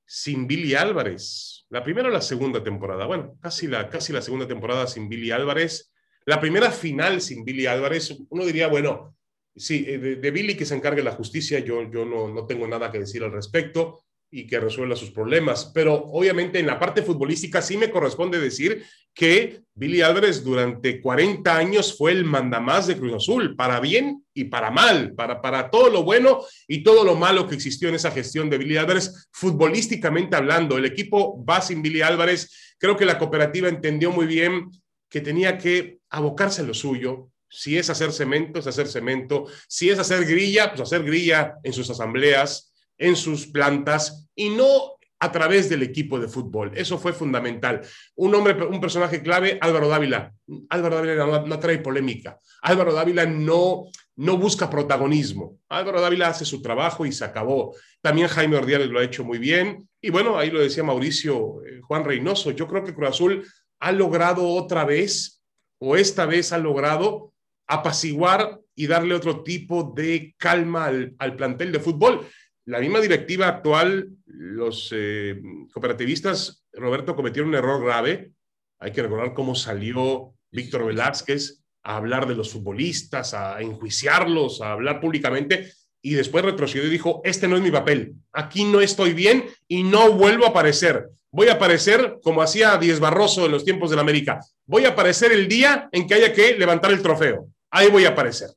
sin 0.05 0.47
Billy 0.47 0.75
Álvarez. 0.75 1.65
La 1.71 1.83
primera 1.83 2.09
o 2.09 2.11
la 2.11 2.21
segunda 2.21 2.63
temporada. 2.63 3.07
Bueno, 3.07 3.39
casi 3.41 3.67
la, 3.67 3.89
casi 3.89 4.13
la 4.13 4.21
segunda 4.21 4.47
temporada 4.47 4.87
sin 4.87 5.09
Billy 5.09 5.31
Álvarez. 5.31 5.91
La 6.27 6.39
primera 6.39 6.71
final 6.71 7.23
sin 7.23 7.47
Billy 7.47 7.65
Álvarez. 7.65 8.15
Uno 8.29 8.45
diría, 8.45 8.69
bueno, 8.69 9.17
sí, 9.57 9.87
eh, 9.89 9.97
de, 9.97 10.31
Billy 10.31 10.55
que 10.55 10.67
se 10.67 10.75
encargue 10.75 11.03
la 11.03 11.13
justicia, 11.13 11.61
yo, 11.61 11.91
yo 11.91 12.05
no, 12.05 12.29
no 12.29 12.45
tengo 12.45 12.69
nada 12.69 12.93
que 12.93 12.99
decir 12.99 13.25
al 13.25 13.33
respecto. 13.33 14.03
Y 14.31 14.47
que 14.47 14.61
resuelva 14.61 14.97
sus 14.97 15.11
problemas. 15.11 15.71
Pero 15.75 15.95
obviamente 15.95 16.59
en 16.59 16.67
la 16.67 16.79
parte 16.79 17.03
futbolística 17.03 17.63
sí 17.63 17.77
me 17.77 17.91
corresponde 17.91 18.39
decir 18.39 18.85
que 19.15 19.63
Billy 19.75 20.01
Álvarez 20.03 20.45
durante 20.45 21.01
40 21.01 21.57
años 21.57 21.97
fue 21.97 22.13
el 22.13 22.25
mandamás 22.25 22.87
de 22.87 22.97
Cruz 22.97 23.15
Azul, 23.15 23.57
para 23.57 23.81
bien 23.81 24.25
y 24.35 24.45
para 24.45 24.71
mal, 24.71 25.15
para, 25.15 25.41
para 25.41 25.71
todo 25.71 25.91
lo 25.91 26.05
bueno 26.05 26.41
y 26.67 26.83
todo 26.83 27.05
lo 27.05 27.15
malo 27.15 27.49
que 27.49 27.55
existió 27.55 27.89
en 27.89 27.97
esa 27.97 28.11
gestión 28.11 28.51
de 28.51 28.59
Billy 28.59 28.77
Álvarez, 28.77 29.29
futbolísticamente 29.33 30.37
hablando. 30.37 30.77
El 30.77 30.85
equipo 30.85 31.45
va 31.45 31.61
sin 31.61 31.83
Billy 31.83 32.03
Álvarez. 32.03 32.77
Creo 32.79 32.97
que 32.97 33.07
la 33.07 33.19
cooperativa 33.19 33.69
entendió 33.69 34.13
muy 34.13 34.27
bien 34.27 34.71
que 35.09 35.21
tenía 35.21 35.57
que 35.59 35.99
abocarse 36.11 36.61
a 36.61 36.65
lo 36.65 36.75
suyo, 36.75 37.31
si 37.51 37.79
es 37.79 37.89
hacer 37.89 38.13
cemento, 38.13 38.59
es 38.59 38.67
hacer 38.67 38.89
cemento. 38.89 39.47
Si 39.69 39.89
es 39.89 39.99
hacer 39.99 40.25
grilla, 40.27 40.69
pues 40.69 40.83
hacer 40.83 41.03
grilla 41.03 41.55
en 41.63 41.73
sus 41.73 41.89
asambleas, 41.89 42.68
en 42.99 43.17
sus 43.17 43.47
plantas 43.47 44.29
y 44.35 44.51
no 44.51 44.99
a 45.21 45.33
través 45.33 45.69
del 45.69 45.83
equipo 45.83 46.19
de 46.19 46.29
fútbol. 46.29 46.73
Eso 46.75 46.99
fue 46.99 47.13
fundamental. 47.13 47.81
Un 48.15 48.35
hombre, 48.35 48.55
un 48.65 48.81
personaje 48.81 49.23
clave, 49.23 49.59
Álvaro 49.61 49.89
Dávila. 49.89 50.33
Álvaro 50.69 50.97
Dávila 50.97 51.27
no, 51.27 51.47
no, 51.47 51.59
trae 51.59 51.79
polémica. 51.79 52.39
Álvaro 52.63 52.93
Dávila 52.93 53.27
no, 53.27 53.87
no 54.17 54.37
busca 54.37 54.71
protagonismo. 54.71 55.59
Álvaro 55.69 56.01
Dávila 56.01 56.29
hace 56.29 56.45
su 56.45 56.63
trabajo 56.63 57.05
y 57.05 57.13
se 57.13 57.25
acabó. 57.25 57.75
También 58.01 58.29
Jaime 58.29 58.57
Ordiales 58.57 58.89
lo 58.89 59.01
ha 59.01 59.05
hecho 59.05 59.25
muy 59.25 59.39
bien. 59.39 59.89
Y 60.01 60.11
bueno, 60.11 60.39
ahí 60.39 60.51
lo 60.51 60.61
decía 60.61 60.85
Mauricio 60.85 61.65
eh, 61.65 61.81
Juan 61.83 62.05
Reynoso. 62.05 62.53
Yo 62.53 62.69
creo 62.69 62.85
que 62.85 62.95
Cruz 62.95 63.09
Azul 63.09 63.47
ha 63.81 63.93
logrado 63.93 64.47
otra 64.49 64.85
vez, 64.85 65.43
o 65.81 65.97
esta 65.97 66.27
vez 66.27 66.53
ha 66.53 66.59
logrado 66.59 67.33
apaciguar 67.67 68.61
y 68.75 68.87
darle 68.87 69.15
otro 69.15 69.43
tipo 69.43 69.93
de 69.95 70.35
calma 70.39 70.87
al, 70.87 71.15
al 71.19 71.35
plantel 71.35 71.73
de 71.73 71.81
fútbol. 71.81 72.27
La 72.69 72.81
misma 72.81 73.01
directiva 73.01 73.49
actual, 73.49 74.11
los 74.27 74.91
eh, 74.95 75.41
cooperativistas, 75.73 76.67
Roberto, 76.75 77.17
cometieron 77.17 77.49
un 77.49 77.55
error 77.55 77.83
grave. 77.83 78.33
Hay 78.79 78.93
que 78.93 79.01
recordar 79.01 79.33
cómo 79.33 79.55
salió 79.55 80.35
Víctor 80.51 80.85
Velázquez 80.85 81.63
a 81.83 81.97
hablar 81.97 82.29
de 82.29 82.35
los 82.35 82.51
futbolistas, 82.51 83.33
a 83.33 83.61
enjuiciarlos, 83.63 84.61
a 84.61 84.73
hablar 84.73 85.01
públicamente, 85.01 85.73
y 86.03 86.13
después 86.13 86.45
retrocedió 86.45 86.87
y 86.87 86.91
dijo, 86.91 87.23
este 87.25 87.49
no 87.49 87.57
es 87.57 87.63
mi 87.63 87.71
papel, 87.71 88.13
aquí 88.33 88.65
no 88.65 88.83
estoy 88.83 89.15
bien 89.15 89.47
y 89.67 89.83
no 89.83 90.13
vuelvo 90.13 90.45
a 90.45 90.51
aparecer. 90.51 91.09
Voy 91.31 91.49
a 91.49 91.55
aparecer 91.55 92.19
como 92.23 92.43
hacía 92.43 92.77
Díez 92.77 93.01
Barroso 93.01 93.47
en 93.47 93.53
los 93.53 93.65
tiempos 93.65 93.89
de 93.89 93.97
la 93.97 94.03
América. 94.03 94.41
Voy 94.67 94.85
a 94.85 94.91
aparecer 94.91 95.33
el 95.33 95.49
día 95.49 95.89
en 95.91 96.07
que 96.07 96.15
haya 96.15 96.35
que 96.35 96.57
levantar 96.59 96.93
el 96.93 97.03
trofeo 97.03 97.49
ahí 97.71 97.91
voy 97.91 98.05
a 98.05 98.11
aparecer. 98.11 98.51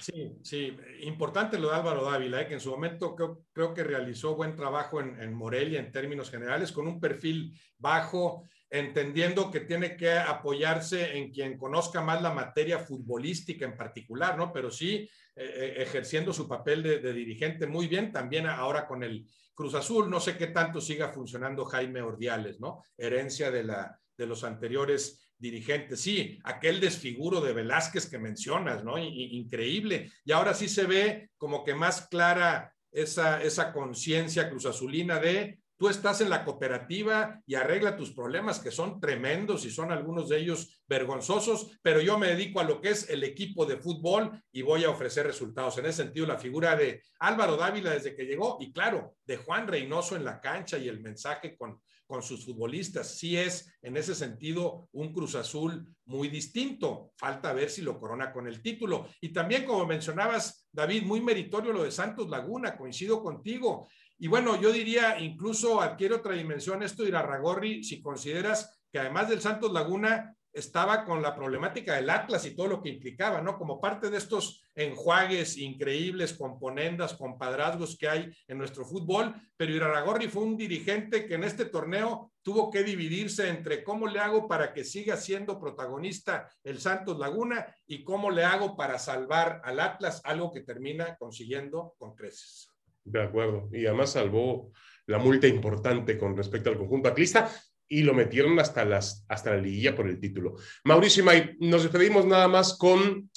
Sí, 0.00 0.32
sí, 0.42 0.76
importante 1.02 1.58
lo 1.58 1.68
de 1.68 1.76
Álvaro 1.76 2.04
Dávila, 2.04 2.42
¿eh? 2.42 2.46
que 2.46 2.54
en 2.54 2.60
su 2.60 2.70
momento 2.70 3.14
creo, 3.14 3.74
que 3.74 3.84
realizó 3.84 4.34
buen 4.34 4.54
trabajo 4.56 5.00
en, 5.00 5.34
Morelia 5.34 5.80
en 5.80 5.92
términos 5.92 6.30
generales, 6.30 6.72
con 6.72 6.86
un 6.86 7.00
perfil 7.00 7.58
bajo, 7.78 8.48
entendiendo 8.70 9.50
que 9.50 9.60
tiene 9.60 9.96
que 9.96 10.12
apoyarse 10.12 11.16
en 11.16 11.30
quien 11.30 11.58
conozca 11.58 12.00
más 12.00 12.22
la 12.22 12.32
materia 12.32 12.78
futbolística 12.78 13.64
en 13.64 13.76
particular, 13.76 14.36
¿no? 14.36 14.52
Pero 14.52 14.70
sí 14.70 15.08
eh, 15.34 15.44
eh 15.44 15.74
ejerciendo 15.78 16.32
su 16.32 16.48
papel 16.48 16.82
de, 16.82 17.12
dirigente 17.12 17.66
muy 17.66 17.86
bien, 17.86 18.12
también 18.12 18.46
ahora 18.46 18.86
con 18.86 19.02
el 19.02 19.26
Cruz 19.54 19.74
Azul, 19.74 20.08
no 20.08 20.20
sé 20.20 20.36
qué 20.36 20.46
tanto 20.46 20.80
siga 20.80 21.08
funcionando 21.08 21.64
Jaime 21.64 22.00
Ordiales, 22.00 22.60
¿no? 22.60 22.82
Herencia 22.96 23.50
de 23.50 24.26
los 24.26 24.44
anteriores 24.44 25.31
dirigente. 25.42 25.96
Sí, 25.96 26.38
aquel 26.44 26.80
desfiguro 26.80 27.40
de 27.40 27.52
Velázquez 27.52 28.08
que 28.08 28.18
mencionas, 28.18 28.84
¿no? 28.84 28.96
increíble. 28.96 30.10
Y 30.24 30.32
ahora 30.32 30.54
sí 30.54 30.68
se 30.68 30.84
ve 30.84 31.30
como 31.36 31.64
que 31.64 31.74
más 31.74 32.06
clara 32.08 32.72
esa, 32.92 33.42
esa 33.42 33.72
conciencia 33.72 34.48
cruzazulina 34.48 35.18
de 35.18 35.58
tú 35.76 35.88
estás 35.88 36.20
en 36.20 36.30
la 36.30 36.44
cooperativa 36.44 37.42
y 37.44 37.56
arregla 37.56 37.96
tus 37.96 38.12
problemas 38.12 38.60
que 38.60 38.70
son 38.70 39.00
tremendos 39.00 39.64
y 39.64 39.70
son 39.70 39.90
algunos 39.90 40.28
de 40.28 40.38
ellos 40.38 40.80
vergonzosos, 40.86 41.76
pero 41.82 42.00
yo 42.00 42.20
me 42.20 42.28
dedico 42.28 42.60
a 42.60 42.64
lo 42.64 42.80
que 42.80 42.90
es 42.90 43.10
el 43.10 43.24
equipo 43.24 43.66
de 43.66 43.78
fútbol 43.78 44.30
y 44.52 44.62
voy 44.62 44.84
a 44.84 44.90
ofrecer 44.90 45.26
resultados. 45.26 45.76
En 45.78 45.86
ese 45.86 46.04
sentido, 46.04 46.24
la 46.24 46.38
figura 46.38 46.76
de 46.76 47.02
Álvaro 47.18 47.56
Dávila 47.56 47.90
desde 47.90 48.14
que 48.14 48.26
llegó 48.26 48.58
y 48.60 48.72
claro, 48.72 49.16
de 49.24 49.38
Juan 49.38 49.66
Reynoso 49.66 50.14
en 50.14 50.24
la 50.24 50.40
cancha 50.40 50.78
y 50.78 50.86
el 50.86 51.00
mensaje 51.00 51.56
con, 51.56 51.80
con 52.12 52.22
sus 52.22 52.44
futbolistas. 52.44 53.16
Sí 53.16 53.38
es, 53.38 53.72
en 53.80 53.96
ese 53.96 54.14
sentido, 54.14 54.90
un 54.92 55.14
Cruz 55.14 55.34
Azul 55.34 55.96
muy 56.04 56.28
distinto. 56.28 57.14
Falta 57.16 57.54
ver 57.54 57.70
si 57.70 57.80
lo 57.80 57.98
corona 57.98 58.34
con 58.34 58.46
el 58.46 58.60
título. 58.60 59.08
Y 59.22 59.30
también, 59.32 59.64
como 59.64 59.86
mencionabas, 59.86 60.68
David, 60.70 61.04
muy 61.04 61.22
meritorio 61.22 61.72
lo 61.72 61.84
de 61.84 61.90
Santos 61.90 62.28
Laguna, 62.28 62.76
coincido 62.76 63.22
contigo. 63.22 63.88
Y 64.18 64.28
bueno, 64.28 64.60
yo 64.60 64.70
diría, 64.70 65.20
incluso 65.20 65.80
adquiere 65.80 66.16
otra 66.16 66.34
dimensión 66.34 66.82
esto 66.82 67.02
de 67.02 67.08
Irarragorri, 67.08 67.82
si 67.82 68.02
consideras 68.02 68.78
que 68.92 68.98
además 68.98 69.30
del 69.30 69.40
Santos 69.40 69.72
Laguna, 69.72 70.36
estaba 70.52 71.04
con 71.04 71.22
la 71.22 71.34
problemática 71.34 71.94
del 71.94 72.10
Atlas 72.10 72.44
y 72.46 72.54
todo 72.54 72.68
lo 72.68 72.82
que 72.82 72.90
implicaba, 72.90 73.40
¿no? 73.40 73.56
Como 73.58 73.80
parte 73.80 74.10
de 74.10 74.18
estos 74.18 74.62
enjuagues 74.74 75.56
increíbles, 75.58 76.34
componendas, 76.34 77.14
compadrazgos 77.14 77.96
que 77.96 78.08
hay 78.08 78.30
en 78.48 78.58
nuestro 78.58 78.84
fútbol, 78.84 79.34
pero 79.56 79.74
Iraragorri 79.74 80.28
fue 80.28 80.42
un 80.42 80.56
dirigente 80.56 81.26
que 81.26 81.34
en 81.34 81.44
este 81.44 81.66
torneo 81.66 82.32
tuvo 82.42 82.70
que 82.70 82.82
dividirse 82.82 83.48
entre 83.48 83.82
cómo 83.82 84.06
le 84.06 84.18
hago 84.18 84.48
para 84.48 84.72
que 84.72 84.84
siga 84.84 85.16
siendo 85.16 85.60
protagonista 85.60 86.48
el 86.64 86.80
Santos 86.80 87.18
Laguna 87.18 87.66
y 87.86 88.04
cómo 88.04 88.30
le 88.30 88.44
hago 88.44 88.76
para 88.76 88.98
salvar 88.98 89.60
al 89.64 89.80
Atlas, 89.80 90.20
algo 90.24 90.52
que 90.52 90.60
termina 90.60 91.16
consiguiendo 91.16 91.94
con 91.98 92.14
creces. 92.14 92.68
De 93.04 93.22
acuerdo, 93.22 93.68
y 93.72 93.86
además 93.86 94.12
salvó 94.12 94.70
la 95.06 95.18
multa 95.18 95.48
importante 95.48 96.16
con 96.16 96.36
respecto 96.36 96.70
al 96.70 96.78
conjunto 96.78 97.08
atlista 97.08 97.50
y 97.92 98.02
lo 98.02 98.14
metieron 98.14 98.58
hasta, 98.58 98.86
las, 98.86 99.26
hasta 99.28 99.50
la 99.50 99.58
liguilla 99.58 99.94
por 99.94 100.08
el 100.08 100.18
título. 100.18 100.56
Mauricio 100.84 101.22
y 101.22 101.26
May, 101.26 101.56
nos 101.60 101.82
despedimos 101.82 102.24
nada 102.24 102.48
más 102.48 102.78
con 102.78 103.30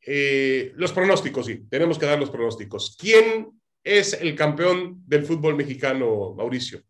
eh, 0.00 0.72
los 0.76 0.92
pronósticos, 0.92 1.44
sí, 1.44 1.66
tenemos 1.68 1.98
que 1.98 2.06
dar 2.06 2.18
los 2.18 2.30
pronósticos. 2.30 2.96
¿Quién 2.98 3.50
es 3.84 4.14
el 4.14 4.34
campeón 4.34 5.02
del 5.06 5.26
fútbol 5.26 5.56
mexicano, 5.56 6.32
Mauricio? 6.34 6.80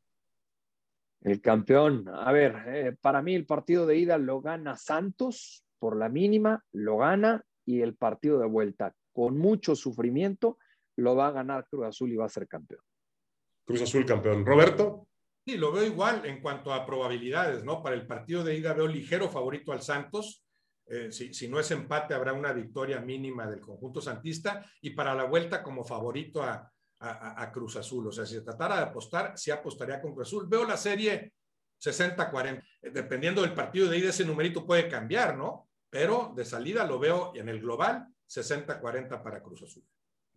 El 1.22 1.40
campeón, 1.40 2.08
a 2.08 2.30
ver, 2.30 2.54
eh, 2.68 2.96
para 3.00 3.20
mí 3.20 3.34
el 3.34 3.46
partido 3.46 3.84
de 3.84 3.98
ida 3.98 4.16
lo 4.16 4.40
gana 4.40 4.76
Santos 4.76 5.64
por 5.80 5.96
la 5.96 6.08
mínima, 6.08 6.64
lo 6.70 6.98
gana 6.98 7.44
y 7.64 7.80
el 7.80 7.96
partido 7.96 8.38
de 8.38 8.46
vuelta 8.46 8.94
con 9.12 9.36
mucho 9.36 9.74
sufrimiento 9.74 10.56
lo 10.94 11.16
va 11.16 11.26
a 11.26 11.32
ganar 11.32 11.66
Cruz 11.68 11.86
Azul 11.86 12.12
y 12.12 12.16
va 12.16 12.26
a 12.26 12.28
ser 12.28 12.46
campeón. 12.46 12.82
Cruz 13.64 13.82
Azul 13.82 14.06
campeón. 14.06 14.46
Roberto. 14.46 15.08
Sí, 15.46 15.56
lo 15.56 15.70
veo 15.70 15.84
igual 15.84 16.26
en 16.26 16.40
cuanto 16.40 16.74
a 16.74 16.84
probabilidades, 16.84 17.62
¿no? 17.62 17.80
Para 17.80 17.94
el 17.94 18.04
partido 18.04 18.42
de 18.42 18.56
ida 18.56 18.72
veo 18.72 18.88
ligero 18.88 19.28
favorito 19.28 19.70
al 19.70 19.80
Santos. 19.80 20.44
Eh, 20.86 21.12
si, 21.12 21.32
si, 21.32 21.46
no 21.46 21.60
es 21.60 21.70
empate, 21.70 22.14
habrá 22.14 22.32
una 22.32 22.52
victoria 22.52 23.00
mínima 23.00 23.46
del 23.46 23.60
conjunto 23.60 24.00
santista 24.00 24.68
y 24.80 24.90
para 24.90 25.14
la 25.14 25.22
vuelta 25.22 25.62
como 25.62 25.84
favorito 25.84 26.42
a, 26.42 26.68
a, 26.98 27.42
a 27.42 27.52
Cruz 27.52 27.76
Azul. 27.76 28.08
O 28.08 28.10
sea, 28.10 28.26
si 28.26 28.34
se 28.34 28.40
tratara 28.40 28.78
de 28.78 28.82
apostar, 28.82 29.38
sí 29.38 29.52
apostaría 29.52 30.00
con 30.00 30.14
Cruz 30.14 30.26
Azul. 30.26 30.48
Veo 30.48 30.64
la 30.66 30.76
serie 30.76 31.32
60-40. 31.80 32.64
Eh, 32.82 32.90
dependiendo 32.90 33.42
del 33.42 33.54
partido 33.54 33.88
de 33.88 33.98
ida, 33.98 34.10
ese 34.10 34.24
numerito 34.24 34.66
puede 34.66 34.88
cambiar, 34.88 35.36
¿no? 35.36 35.68
Pero 35.88 36.32
de 36.34 36.44
salida 36.44 36.84
lo 36.84 36.98
veo 36.98 37.30
en 37.36 37.48
el 37.48 37.60
global 37.60 38.04
60-40 38.28 39.22
para 39.22 39.40
Cruz 39.40 39.62
Azul. 39.62 39.84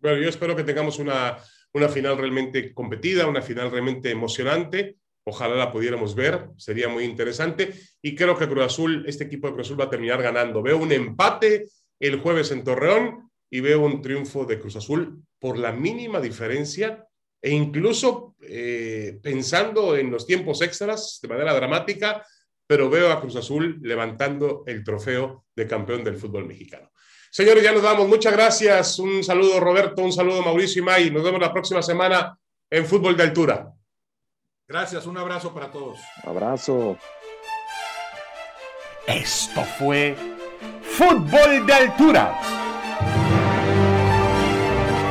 Bueno, 0.00 0.18
yo 0.18 0.28
espero 0.28 0.56
que 0.56 0.64
tengamos 0.64 0.98
una, 0.98 1.36
una 1.74 1.88
final 1.88 2.16
realmente 2.18 2.74
competida, 2.74 3.26
una 3.26 3.42
final 3.42 3.70
realmente 3.70 4.10
emocionante 4.10 4.96
Ojalá 5.24 5.54
la 5.54 5.70
pudiéramos 5.70 6.14
ver, 6.14 6.48
sería 6.56 6.88
muy 6.88 7.04
interesante. 7.04 7.74
Y 8.02 8.14
creo 8.14 8.36
que 8.36 8.48
Cruz 8.48 8.64
Azul, 8.64 9.04
este 9.06 9.24
equipo 9.24 9.46
de 9.46 9.54
Cruz 9.54 9.66
Azul 9.66 9.80
va 9.80 9.84
a 9.84 9.90
terminar 9.90 10.22
ganando. 10.22 10.62
Veo 10.62 10.78
un 10.78 10.92
empate 10.92 11.68
el 11.98 12.18
jueves 12.20 12.50
en 12.50 12.64
Torreón 12.64 13.30
y 13.50 13.60
veo 13.60 13.80
un 13.80 14.00
triunfo 14.00 14.44
de 14.44 14.58
Cruz 14.58 14.76
Azul 14.76 15.22
por 15.38 15.58
la 15.58 15.72
mínima 15.72 16.20
diferencia 16.20 17.06
e 17.42 17.50
incluso 17.50 18.34
eh, 18.42 19.18
pensando 19.22 19.96
en 19.96 20.10
los 20.10 20.26
tiempos 20.26 20.62
extras 20.62 21.18
de 21.22 21.28
manera 21.28 21.54
dramática, 21.54 22.24
pero 22.66 22.88
veo 22.88 23.12
a 23.12 23.20
Cruz 23.20 23.36
Azul 23.36 23.78
levantando 23.82 24.62
el 24.66 24.82
trofeo 24.82 25.44
de 25.54 25.66
campeón 25.66 26.02
del 26.02 26.16
fútbol 26.16 26.46
mexicano. 26.46 26.90
Señores, 27.30 27.62
ya 27.62 27.72
nos 27.72 27.82
damos. 27.82 28.08
Muchas 28.08 28.32
gracias. 28.32 28.98
Un 28.98 29.22
saludo 29.22 29.60
Roberto, 29.60 30.02
un 30.02 30.12
saludo 30.12 30.42
Mauricio 30.42 30.82
y 30.82 30.84
May. 30.84 31.10
Nos 31.10 31.22
vemos 31.22 31.40
la 31.40 31.52
próxima 31.52 31.80
semana 31.80 32.36
en 32.68 32.84
Fútbol 32.84 33.16
de 33.16 33.22
Altura. 33.22 33.72
Gracias, 34.66 35.06
un 35.06 35.16
abrazo 35.16 35.54
para 35.54 35.70
todos. 35.70 35.98
Abrazo. 36.24 36.96
Esto 39.06 39.62
fue 39.78 40.16
Fútbol 40.82 41.66
de 41.66 41.72
Altura. 41.72 42.38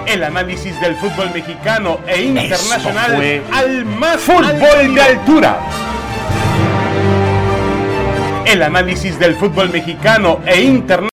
El 0.05 0.23
análisis 0.23 0.79
del 0.81 0.95
fútbol 0.95 1.31
mexicano 1.33 1.99
e 2.07 2.23
internacional 2.23 3.15
fue 3.15 3.43
al 3.51 3.85
más 3.85 4.19
fútbol 4.19 4.95
de 4.95 5.01
altura. 5.01 5.59
El 8.45 8.63
análisis 8.63 9.19
del 9.19 9.35
fútbol 9.35 9.69
mexicano 9.69 10.39
e 10.47 10.61
internacional 10.61 10.99